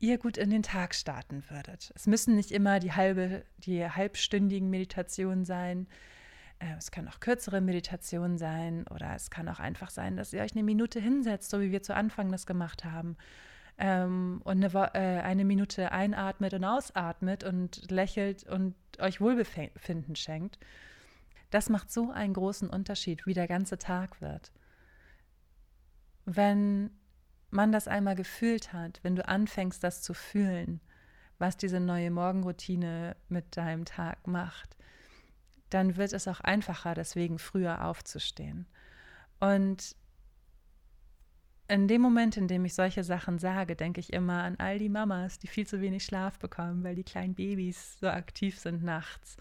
[0.00, 1.92] ihr gut in den Tag starten würdet.
[1.94, 5.86] Es müssen nicht immer die halbe, die halbstündigen Meditationen sein.
[6.58, 10.42] Äh, es kann auch kürzere Meditationen sein oder es kann auch einfach sein, dass ihr
[10.42, 13.16] euch eine Minute hinsetzt, so wie wir zu Anfang das gemacht haben
[13.78, 20.58] ähm, und eine, äh, eine Minute einatmet und ausatmet und lächelt und euch Wohlbefinden schenkt,
[21.50, 24.52] das macht so einen großen Unterschied, wie der ganze Tag wird.
[26.24, 26.90] Wenn
[27.50, 30.80] man das einmal gefühlt hat, wenn du anfängst, das zu fühlen,
[31.38, 34.76] was diese neue Morgenroutine mit deinem Tag macht,
[35.70, 38.66] dann wird es auch einfacher, deswegen früher aufzustehen.
[39.40, 39.96] Und
[41.68, 44.88] in dem Moment, in dem ich solche Sachen sage, denke ich immer an all die
[44.88, 49.36] Mamas, die viel zu wenig Schlaf bekommen, weil die kleinen Babys so aktiv sind nachts.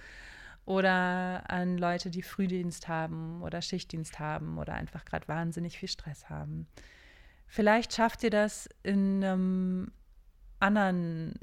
[0.66, 6.30] Oder an Leute, die Frühdienst haben oder Schichtdienst haben oder einfach gerade wahnsinnig viel Stress
[6.30, 6.68] haben.
[7.48, 9.92] Vielleicht schafft ihr das in einem
[10.60, 11.40] anderen,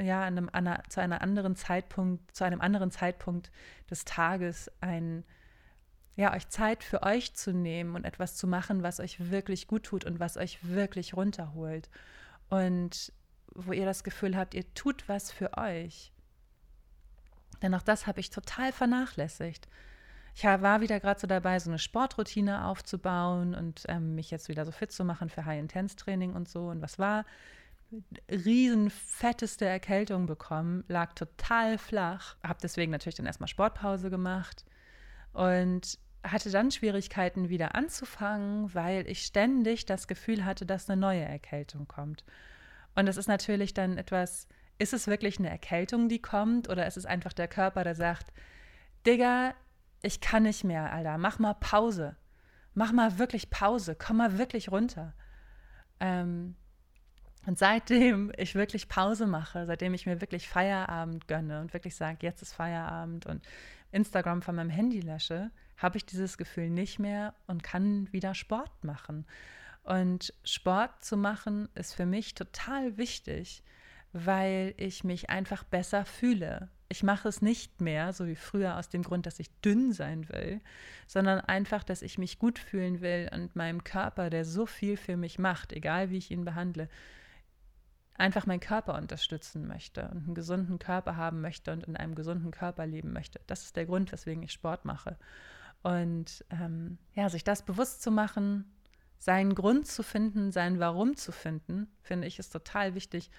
[0.00, 0.48] ja, einem,
[0.88, 3.50] zu einer anderen Zeitpunkt, zu einem anderen Zeitpunkt
[3.90, 5.24] des Tages ein
[6.18, 9.84] ja, euch Zeit für euch zu nehmen und etwas zu machen, was euch wirklich gut
[9.84, 11.88] tut und was euch wirklich runterholt.
[12.48, 13.12] Und
[13.54, 16.12] wo ihr das Gefühl habt, ihr tut was für euch.
[17.62, 19.68] Denn auch das habe ich total vernachlässigt.
[20.34, 24.64] Ich war wieder gerade so dabei, so eine Sportroutine aufzubauen und ähm, mich jetzt wieder
[24.64, 26.66] so fit zu machen für High-Intense-Training und so.
[26.66, 27.26] Und was war?
[28.28, 32.36] Riesen fetteste Erkältung bekommen, lag total flach.
[32.42, 34.64] Habe deswegen natürlich dann erstmal Sportpause gemacht.
[35.32, 41.22] Und hatte dann Schwierigkeiten wieder anzufangen, weil ich ständig das Gefühl hatte, dass eine neue
[41.22, 42.24] Erkältung kommt.
[42.94, 46.96] Und das ist natürlich dann etwas, ist es wirklich eine Erkältung, die kommt, oder ist
[46.96, 48.32] es einfach der Körper, der sagt,
[49.06, 49.54] Digga,
[50.02, 52.16] ich kann nicht mehr, Alter, mach mal Pause.
[52.74, 55.14] Mach mal wirklich Pause, komm mal wirklich runter.
[56.00, 56.54] Ähm,
[57.46, 62.18] und seitdem ich wirklich Pause mache, seitdem ich mir wirklich Feierabend gönne und wirklich sage,
[62.20, 63.44] jetzt ist Feierabend und
[63.90, 68.84] Instagram von meinem Handy lösche, habe ich dieses Gefühl nicht mehr und kann wieder Sport
[68.84, 69.26] machen.
[69.84, 73.62] Und Sport zu machen ist für mich total wichtig,
[74.12, 76.68] weil ich mich einfach besser fühle.
[76.90, 80.28] Ich mache es nicht mehr, so wie früher, aus dem Grund, dass ich dünn sein
[80.28, 80.60] will,
[81.06, 85.16] sondern einfach, dass ich mich gut fühlen will und meinem Körper, der so viel für
[85.16, 86.88] mich macht, egal wie ich ihn behandle,
[88.14, 92.50] einfach meinen Körper unterstützen möchte und einen gesunden Körper haben möchte und in einem gesunden
[92.50, 93.40] Körper leben möchte.
[93.46, 95.16] Das ist der Grund, weswegen ich Sport mache.
[95.82, 98.70] Und ähm, ja, sich das bewusst zu machen,
[99.18, 103.30] seinen Grund zu finden, sein Warum zu finden, finde ich, ist total wichtig,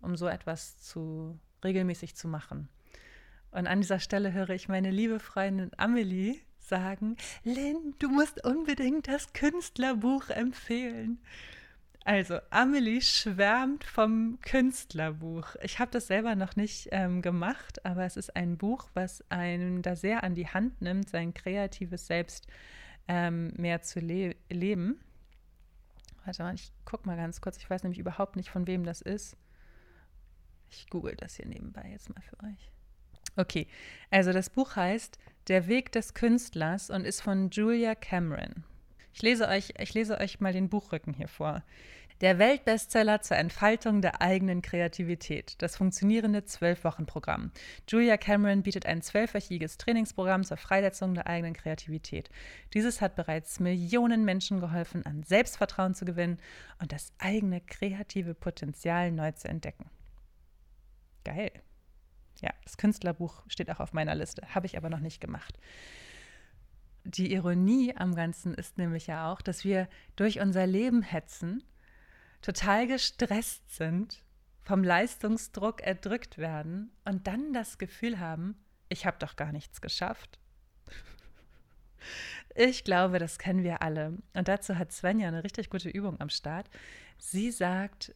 [0.00, 2.68] um so etwas zu regelmäßig zu machen.
[3.50, 9.08] Und an dieser Stelle höre ich meine liebe Freundin Amelie sagen, Lynn, du musst unbedingt
[9.08, 11.20] das Künstlerbuch empfehlen.
[12.06, 15.56] Also, Amelie schwärmt vom Künstlerbuch.
[15.60, 19.82] Ich habe das selber noch nicht ähm, gemacht, aber es ist ein Buch, was einen
[19.82, 22.46] da sehr an die Hand nimmt, sein kreatives Selbst
[23.08, 25.00] ähm, mehr zu le leben.
[26.24, 27.56] Warte mal, ich gucke mal ganz kurz.
[27.56, 29.36] Ich weiß nämlich überhaupt nicht, von wem das ist.
[30.70, 32.70] Ich google das hier nebenbei jetzt mal für euch.
[33.34, 33.66] Okay,
[34.12, 38.62] also das Buch heißt Der Weg des Künstlers und ist von Julia Cameron.
[39.12, 41.64] Ich lese euch, ich lese euch mal den Buchrücken hier vor.
[42.22, 45.60] Der Weltbestseller zur Entfaltung der eigenen Kreativität.
[45.60, 47.50] Das funktionierende Zwölf-Wochen-Programm.
[47.86, 52.30] Julia Cameron bietet ein zwölfwöchiges Trainingsprogramm zur Freisetzung der eigenen Kreativität.
[52.72, 56.38] Dieses hat bereits Millionen Menschen geholfen, an Selbstvertrauen zu gewinnen
[56.80, 59.90] und das eigene kreative Potenzial neu zu entdecken.
[61.22, 61.50] Geil.
[62.40, 65.58] Ja, das Künstlerbuch steht auch auf meiner Liste, habe ich aber noch nicht gemacht.
[67.04, 69.86] Die Ironie am Ganzen ist nämlich ja auch, dass wir
[70.16, 71.62] durch unser Leben hetzen,
[72.42, 74.22] total gestresst sind,
[74.62, 78.56] vom Leistungsdruck erdrückt werden und dann das Gefühl haben,
[78.88, 80.38] ich habe doch gar nichts geschafft.
[82.54, 84.16] Ich glaube, das kennen wir alle.
[84.32, 86.70] Und dazu hat Svenja eine richtig gute Übung am Start.
[87.18, 88.14] Sie sagt,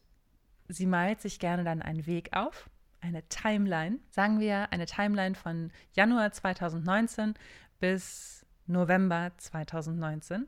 [0.67, 2.69] sie malt sich gerne dann einen Weg auf
[3.01, 7.33] eine Timeline, sagen wir eine Timeline von Januar 2019
[7.79, 10.47] bis November 2019,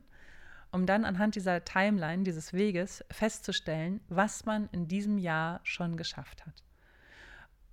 [0.74, 6.44] um dann anhand dieser Timeline, dieses Weges festzustellen, was man in diesem Jahr schon geschafft
[6.44, 6.64] hat.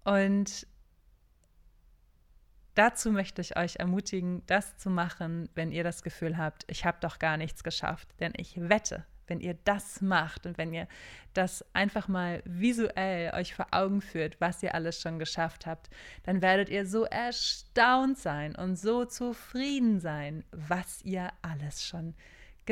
[0.03, 0.67] Und
[2.75, 6.99] dazu möchte ich euch ermutigen, das zu machen, wenn ihr das Gefühl habt, ich habe
[7.01, 8.07] doch gar nichts geschafft.
[8.19, 10.87] Denn ich wette, wenn ihr das macht und wenn ihr
[11.33, 15.89] das einfach mal visuell euch vor Augen führt, was ihr alles schon geschafft habt,
[16.21, 22.13] dann werdet ihr so erstaunt sein und so zufrieden sein, was ihr alles schon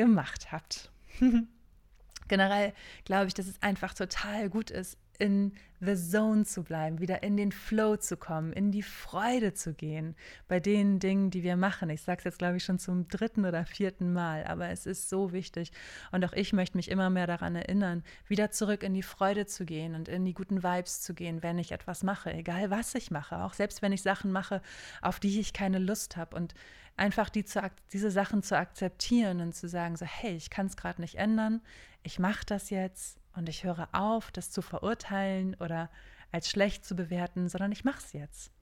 [0.00, 0.90] gemacht habt.
[2.28, 2.72] Generell
[3.04, 7.36] glaube ich, dass es einfach total gut ist, in the zone zu bleiben, wieder in
[7.36, 10.14] den Flow zu kommen, in die Freude zu gehen
[10.46, 11.88] bei den Dingen, die wir machen.
[11.88, 15.08] Ich sage es jetzt, glaube ich, schon zum dritten oder vierten Mal, aber es ist
[15.08, 15.72] so wichtig.
[16.12, 19.64] Und auch ich möchte mich immer mehr daran erinnern, wieder zurück in die Freude zu
[19.64, 23.10] gehen und in die guten Vibes zu gehen, wenn ich etwas mache, egal was ich
[23.10, 24.62] mache, auch selbst wenn ich Sachen mache,
[25.00, 26.54] auf die ich keine Lust habe und
[26.96, 27.62] einfach die zu,
[27.92, 31.62] diese Sachen zu akzeptieren und zu sagen, so, hey, ich kann es gerade nicht ändern,
[32.02, 35.90] ich mache das jetzt und ich höre auf, das zu verurteilen oder
[36.32, 38.52] als schlecht zu bewerten, sondern ich mache es jetzt.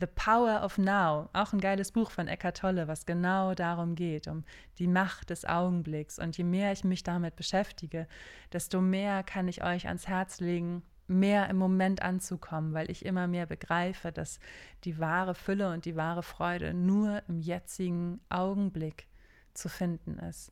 [0.00, 4.26] The Power of Now, auch ein geiles Buch von Eckhart Tolle, was genau darum geht,
[4.26, 4.44] um
[4.78, 6.18] die Macht des Augenblicks.
[6.18, 8.08] Und je mehr ich mich damit beschäftige,
[8.52, 13.28] desto mehr kann ich euch ans Herz legen, mehr im Moment anzukommen, weil ich immer
[13.28, 14.40] mehr begreife, dass
[14.82, 19.06] die wahre Fülle und die wahre Freude nur im jetzigen Augenblick
[19.52, 20.50] zu finden ist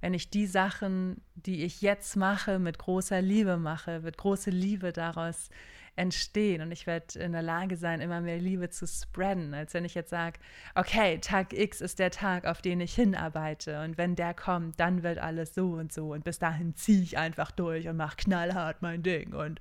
[0.00, 4.92] wenn ich die Sachen, die ich jetzt mache, mit großer Liebe mache, wird große Liebe
[4.92, 5.50] daraus
[5.98, 6.62] entstehen.
[6.62, 9.94] Und ich werde in der Lage sein, immer mehr Liebe zu spreaden, als wenn ich
[9.94, 10.38] jetzt sage,
[10.74, 13.82] okay, Tag X ist der Tag, auf den ich hinarbeite.
[13.82, 16.12] Und wenn der kommt, dann wird alles so und so.
[16.12, 19.34] Und bis dahin ziehe ich einfach durch und mache knallhart mein Ding.
[19.34, 19.60] Und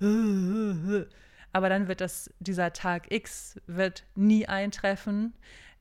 [1.52, 5.32] aber dann wird das dieser Tag X wird nie eintreffen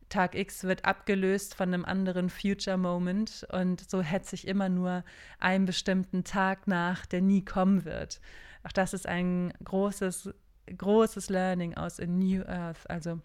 [0.10, 5.04] Tag X wird abgelöst von einem anderen Future Moment und so hetze ich immer nur
[5.40, 8.22] einem bestimmten Tag nach, der nie kommen wird.
[8.64, 10.34] Auch das ist ein großes,
[10.76, 12.90] großes Learning aus A New Earth.
[12.90, 13.22] Also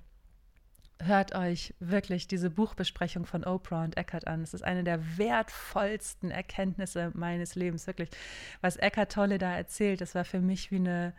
[1.01, 4.43] hört euch wirklich diese Buchbesprechung von Oprah und Eckhart an.
[4.43, 7.87] Es ist eine der wertvollsten Erkenntnisse meines Lebens.
[7.87, 8.11] Wirklich,
[8.61, 11.15] was Eckhart Tolle da erzählt, das war für mich wie eine,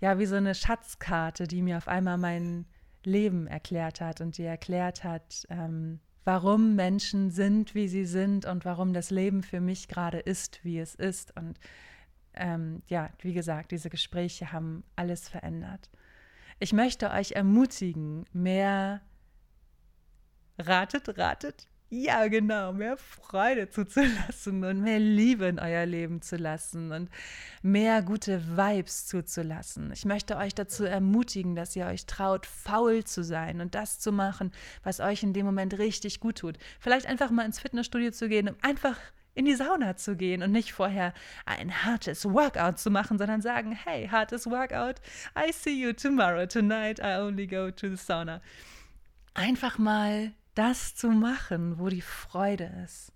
[0.00, 2.66] ja, wie so eine Schatzkarte, die mir auf einmal meinen
[3.06, 8.64] Leben erklärt hat und die erklärt hat, ähm, warum Menschen sind, wie sie sind und
[8.64, 11.34] warum das Leben für mich gerade ist, wie es ist.
[11.36, 11.58] Und
[12.34, 15.88] ähm, ja, wie gesagt, diese Gespräche haben alles verändert.
[16.58, 19.00] Ich möchte euch ermutigen, mehr
[20.58, 26.90] ratet, ratet, ja, genau, mehr Freude zuzulassen und mehr Liebe in euer Leben zu lassen
[26.90, 27.10] und
[27.62, 29.92] mehr gute Vibes zuzulassen.
[29.92, 34.10] Ich möchte euch dazu ermutigen, dass ihr euch traut, faul zu sein und das zu
[34.10, 34.50] machen,
[34.82, 36.58] was euch in dem Moment richtig gut tut.
[36.80, 38.98] Vielleicht einfach mal ins Fitnessstudio zu gehen, um einfach
[39.36, 41.12] in die Sauna zu gehen und nicht vorher
[41.44, 44.96] ein hartes Workout zu machen, sondern sagen, hey, hartes Workout,
[45.38, 48.40] I see you tomorrow, tonight I only go to the sauna.
[49.34, 53.12] Einfach mal das zu machen, wo die Freude ist.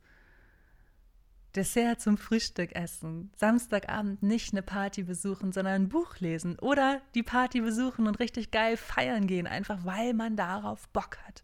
[1.57, 7.25] Dessert zum Frühstück essen, Samstagabend nicht eine Party besuchen, sondern ein Buch lesen oder die
[7.25, 11.43] Party besuchen und richtig geil feiern gehen, einfach weil man darauf Bock hat.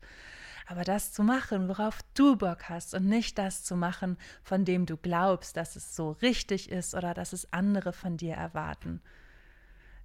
[0.69, 4.85] Aber das zu machen, worauf du Bock hast und nicht das zu machen, von dem
[4.85, 9.01] du glaubst, dass es so richtig ist oder dass es andere von dir erwarten.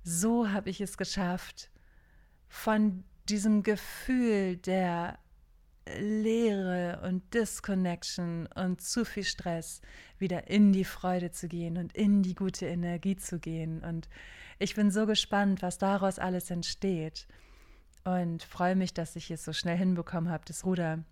[0.03, 1.69] So habe ich es geschafft,
[2.47, 5.19] von diesem Gefühl der
[5.99, 9.82] Leere und Disconnection und zu viel Stress
[10.19, 13.84] wieder in die Freude zu gehen und in die gute Energie zu gehen.
[13.84, 14.07] Und
[14.59, 17.27] ich bin so gespannt, was daraus alles entsteht.
[18.03, 21.03] Und freue mich, dass ich es so schnell hinbekommen habe, das Ruder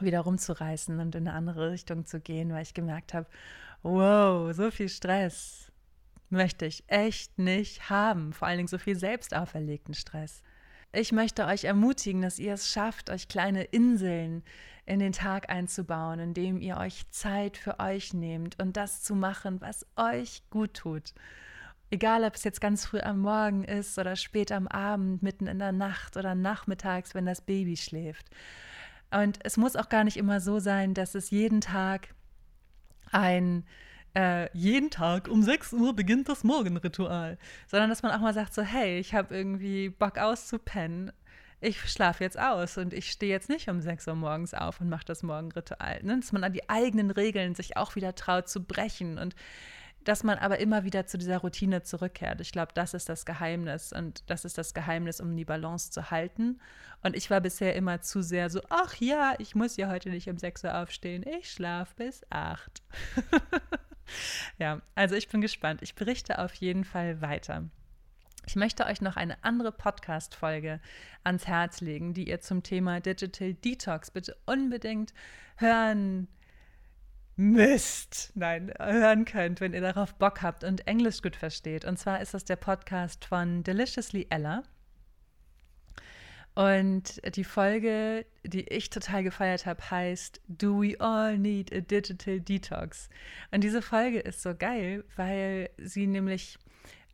[0.00, 3.28] wieder rumzureißen und in eine andere Richtung zu gehen, weil ich gemerkt habe,
[3.82, 5.70] wow, so viel Stress
[6.28, 8.32] möchte ich echt nicht haben.
[8.32, 10.42] Vor allen Dingen so viel selbst auferlegten Stress.
[10.94, 14.42] Ich möchte euch ermutigen, dass ihr es schafft, euch kleine Inseln
[14.84, 19.62] in den Tag einzubauen, indem ihr euch Zeit für euch nehmt und das zu machen,
[19.62, 21.14] was euch gut tut.
[21.90, 25.58] Egal, ob es jetzt ganz früh am Morgen ist oder spät am Abend, mitten in
[25.58, 28.28] der Nacht oder nachmittags, wenn das Baby schläft.
[29.10, 32.14] Und es muss auch gar nicht immer so sein, dass es jeden Tag
[33.10, 33.64] ein
[34.14, 38.54] äh, jeden Tag um 6 Uhr beginnt das Morgenritual, sondern dass man auch mal sagt
[38.54, 41.12] so, hey, ich habe irgendwie Bock auszupennen,
[41.60, 44.88] ich schlafe jetzt aus und ich stehe jetzt nicht um 6 Uhr morgens auf und
[44.88, 46.02] mache das Morgenritual.
[46.02, 46.18] Ne?
[46.18, 49.36] Dass man an die eigenen Regeln sich auch wieder traut zu brechen und
[50.04, 52.40] dass man aber immer wieder zu dieser Routine zurückkehrt.
[52.40, 56.10] Ich glaube, das ist das Geheimnis und das ist das Geheimnis, um die Balance zu
[56.10, 56.60] halten.
[57.04, 60.28] Und ich war bisher immer zu sehr so, ach ja, ich muss ja heute nicht
[60.28, 62.82] um 6 Uhr aufstehen, ich schlafe bis 8.
[64.58, 65.82] ja, also ich bin gespannt.
[65.82, 67.64] Ich berichte auf jeden Fall weiter.
[68.46, 70.80] Ich möchte euch noch eine andere Podcast-Folge
[71.22, 75.14] ans Herz legen, die ihr zum Thema Digital Detox bitte unbedingt
[75.56, 76.26] hören
[77.36, 81.84] müsst, nein, hören könnt, wenn ihr darauf Bock habt und Englisch gut versteht.
[81.84, 84.64] Und zwar ist das der Podcast von Deliciously Ella.
[86.54, 92.40] Und die Folge, die ich total gefeiert habe, heißt Do We All Need a Digital
[92.40, 93.08] Detox?
[93.50, 96.58] Und diese Folge ist so geil, weil sie nämlich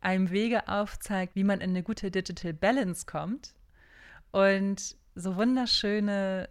[0.01, 3.53] einem Wege aufzeigt, wie man in eine gute Digital Balance kommt
[4.31, 6.49] und so wunderschöne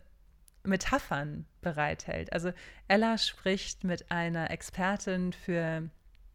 [0.65, 2.33] Metaphern bereithält.
[2.33, 2.53] Also
[2.89, 5.89] Ella spricht mit einer Expertin für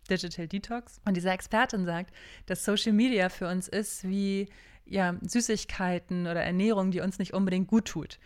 [0.09, 2.13] Digital Detox und diese Expertin sagt,
[2.45, 4.49] dass Social Media für uns ist wie
[4.85, 8.19] ja, Süßigkeiten oder Ernährung, die uns nicht unbedingt gut tut.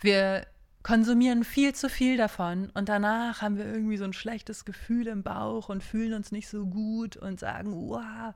[0.00, 0.46] Wir
[0.82, 5.22] konsumieren viel zu viel davon und danach haben wir irgendwie so ein schlechtes Gefühl im
[5.22, 8.34] Bauch und fühlen uns nicht so gut und sagen, wow,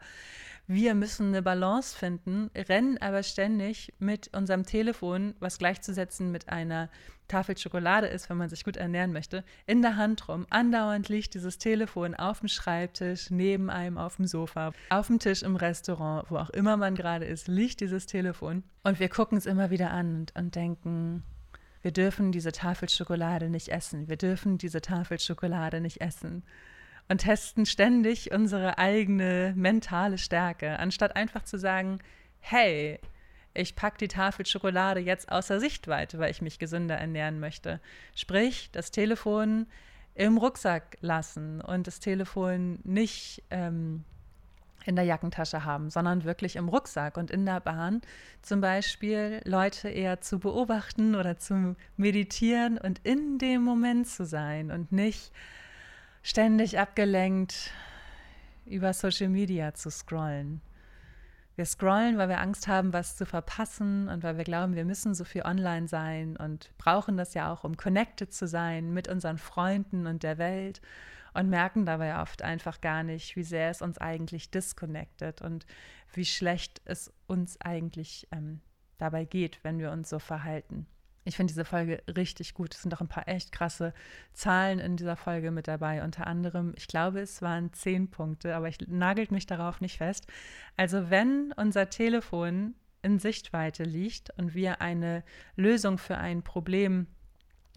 [0.68, 6.90] wir müssen eine Balance finden, rennen aber ständig mit unserem Telefon, was gleichzusetzen mit einer
[7.28, 10.46] Tafel Schokolade ist, wenn man sich gut ernähren möchte, in der Hand rum.
[10.50, 15.42] Andauernd liegt dieses Telefon auf dem Schreibtisch, neben einem auf dem Sofa, auf dem Tisch
[15.42, 18.62] im Restaurant, wo auch immer man gerade ist, liegt dieses Telefon.
[18.84, 21.24] Und wir gucken es immer wieder an und, und denken,
[21.82, 26.44] wir dürfen diese Tafel Schokolade nicht essen, wir dürfen diese Tafel Schokolade nicht essen.
[27.08, 32.00] Und testen ständig unsere eigene mentale Stärke, anstatt einfach zu sagen,
[32.40, 32.98] hey,
[33.54, 37.80] ich packe die Tafel Schokolade jetzt außer Sichtweite, weil ich mich gesünder ernähren möchte.
[38.14, 39.66] Sprich, das Telefon
[40.14, 44.04] im Rucksack lassen und das Telefon nicht ähm,
[44.86, 48.00] in der Jackentasche haben, sondern wirklich im Rucksack und in der Bahn
[48.42, 54.70] zum Beispiel Leute eher zu beobachten oder zu meditieren und in dem Moment zu sein
[54.70, 55.32] und nicht
[56.26, 57.70] ständig abgelenkt
[58.64, 60.60] über Social Media zu scrollen.
[61.54, 65.14] Wir scrollen, weil wir Angst haben, was zu verpassen und weil wir glauben, wir müssen
[65.14, 69.38] so viel online sein und brauchen das ja auch, um connected zu sein mit unseren
[69.38, 70.82] Freunden und der Welt
[71.32, 75.64] und merken dabei oft einfach gar nicht, wie sehr es uns eigentlich disconnected und
[76.12, 78.60] wie schlecht es uns eigentlich ähm,
[78.98, 80.88] dabei geht, wenn wir uns so verhalten.
[81.26, 82.72] Ich finde diese Folge richtig gut.
[82.72, 83.92] Es sind auch ein paar echt krasse
[84.32, 86.04] Zahlen in dieser Folge mit dabei.
[86.04, 90.28] Unter anderem, ich glaube, es waren zehn Punkte, aber ich nagelt mich darauf nicht fest.
[90.76, 95.24] Also wenn unser Telefon in Sichtweite liegt und wir eine
[95.56, 97.08] Lösung für ein Problem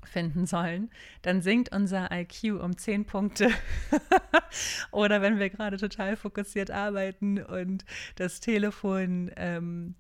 [0.04, 0.92] finden sollen,
[1.24, 3.50] dann sinkt unser IQ um zehn Punkte.
[4.92, 7.84] Oder wenn wir gerade total fokussiert arbeiten und
[8.16, 9.96] das Telefon ähm,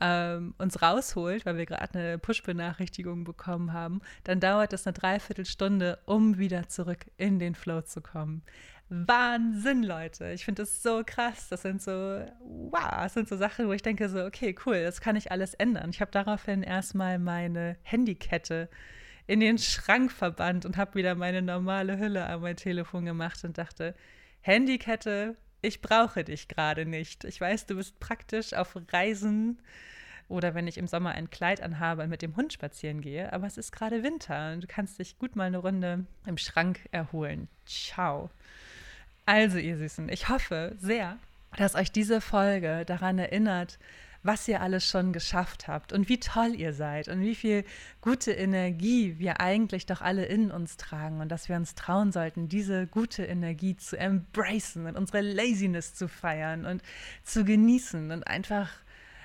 [0.00, 5.98] ähm, uns rausholt, weil wir gerade eine Push-Benachrichtigung bekommen haben, dann dauert das eine Dreiviertelstunde,
[6.06, 8.42] um wieder zurück in den Flow zu kommen.
[8.92, 10.32] Wahnsinn, Leute.
[10.32, 11.48] Ich finde das so krass.
[11.48, 11.90] Das sind so,
[12.40, 15.54] wow, das sind so Sachen, wo ich denke so, okay, cool, das kann ich alles
[15.54, 15.90] ändern.
[15.90, 18.68] Ich habe daraufhin erstmal meine Handykette
[19.28, 23.58] in den Schrank verbannt und habe wieder meine normale Hülle an mein Telefon gemacht und
[23.58, 23.94] dachte,
[24.40, 27.24] Handykette, ich brauche dich gerade nicht.
[27.24, 29.58] Ich weiß, du bist praktisch auf Reisen
[30.28, 33.46] oder wenn ich im Sommer ein Kleid anhabe und mit dem Hund spazieren gehe, aber
[33.46, 37.48] es ist gerade Winter und du kannst dich gut mal eine Runde im Schrank erholen.
[37.66, 38.30] Ciao.
[39.26, 41.18] Also, ihr Süßen, ich hoffe sehr,
[41.56, 43.78] dass euch diese Folge daran erinnert,
[44.22, 47.64] was ihr alles schon geschafft habt und wie toll ihr seid und wie viel
[48.00, 52.48] gute Energie wir eigentlich doch alle in uns tragen und dass wir uns trauen sollten,
[52.48, 56.82] diese gute Energie zu embracen und unsere Laziness zu feiern und
[57.24, 58.70] zu genießen und einfach,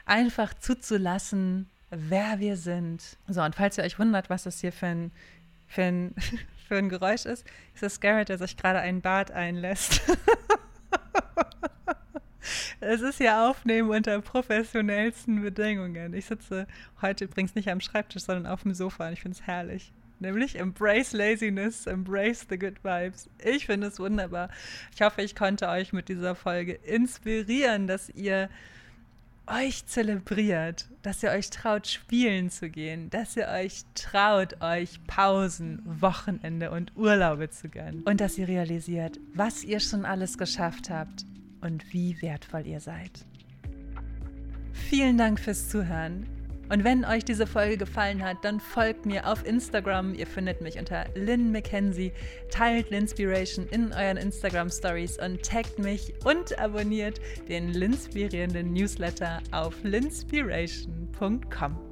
[0.06, 3.18] einfach zuzulassen, wer wir sind.
[3.28, 5.12] So, und falls ihr euch wundert, was das hier für ein,
[5.68, 6.16] für ein,
[6.68, 10.02] für ein Geräusch ist, ist das Garrett, der sich gerade ein Bad einlässt.
[12.80, 16.14] Es ist ja Aufnehmen unter professionellsten Bedingungen.
[16.14, 16.68] Ich sitze
[17.02, 19.92] heute übrigens nicht am Schreibtisch, sondern auf dem Sofa und ich finde es herrlich.
[20.20, 23.30] Nämlich Embrace Laziness, Embrace the Good Vibes.
[23.44, 24.50] Ich finde es wunderbar.
[24.94, 28.50] Ich hoffe, ich konnte euch mit dieser Folge inspirieren, dass ihr
[29.48, 35.82] euch zelebriert, dass ihr euch traut, spielen zu gehen, dass ihr euch traut, euch Pausen,
[35.86, 41.26] Wochenende und Urlaube zu gönnen und dass ihr realisiert, was ihr schon alles geschafft habt
[41.66, 43.26] und wie wertvoll ihr seid.
[44.72, 46.28] Vielen Dank fürs Zuhören.
[46.70, 50.16] Und wenn euch diese Folge gefallen hat, dann folgt mir auf Instagram.
[50.16, 52.12] Ihr findet mich unter Lynn McKenzie.
[52.50, 59.76] Teilt Linspiration in euren Instagram Stories und taggt mich und abonniert den Linspirierenden Newsletter auf
[59.84, 61.85] linspiration.com.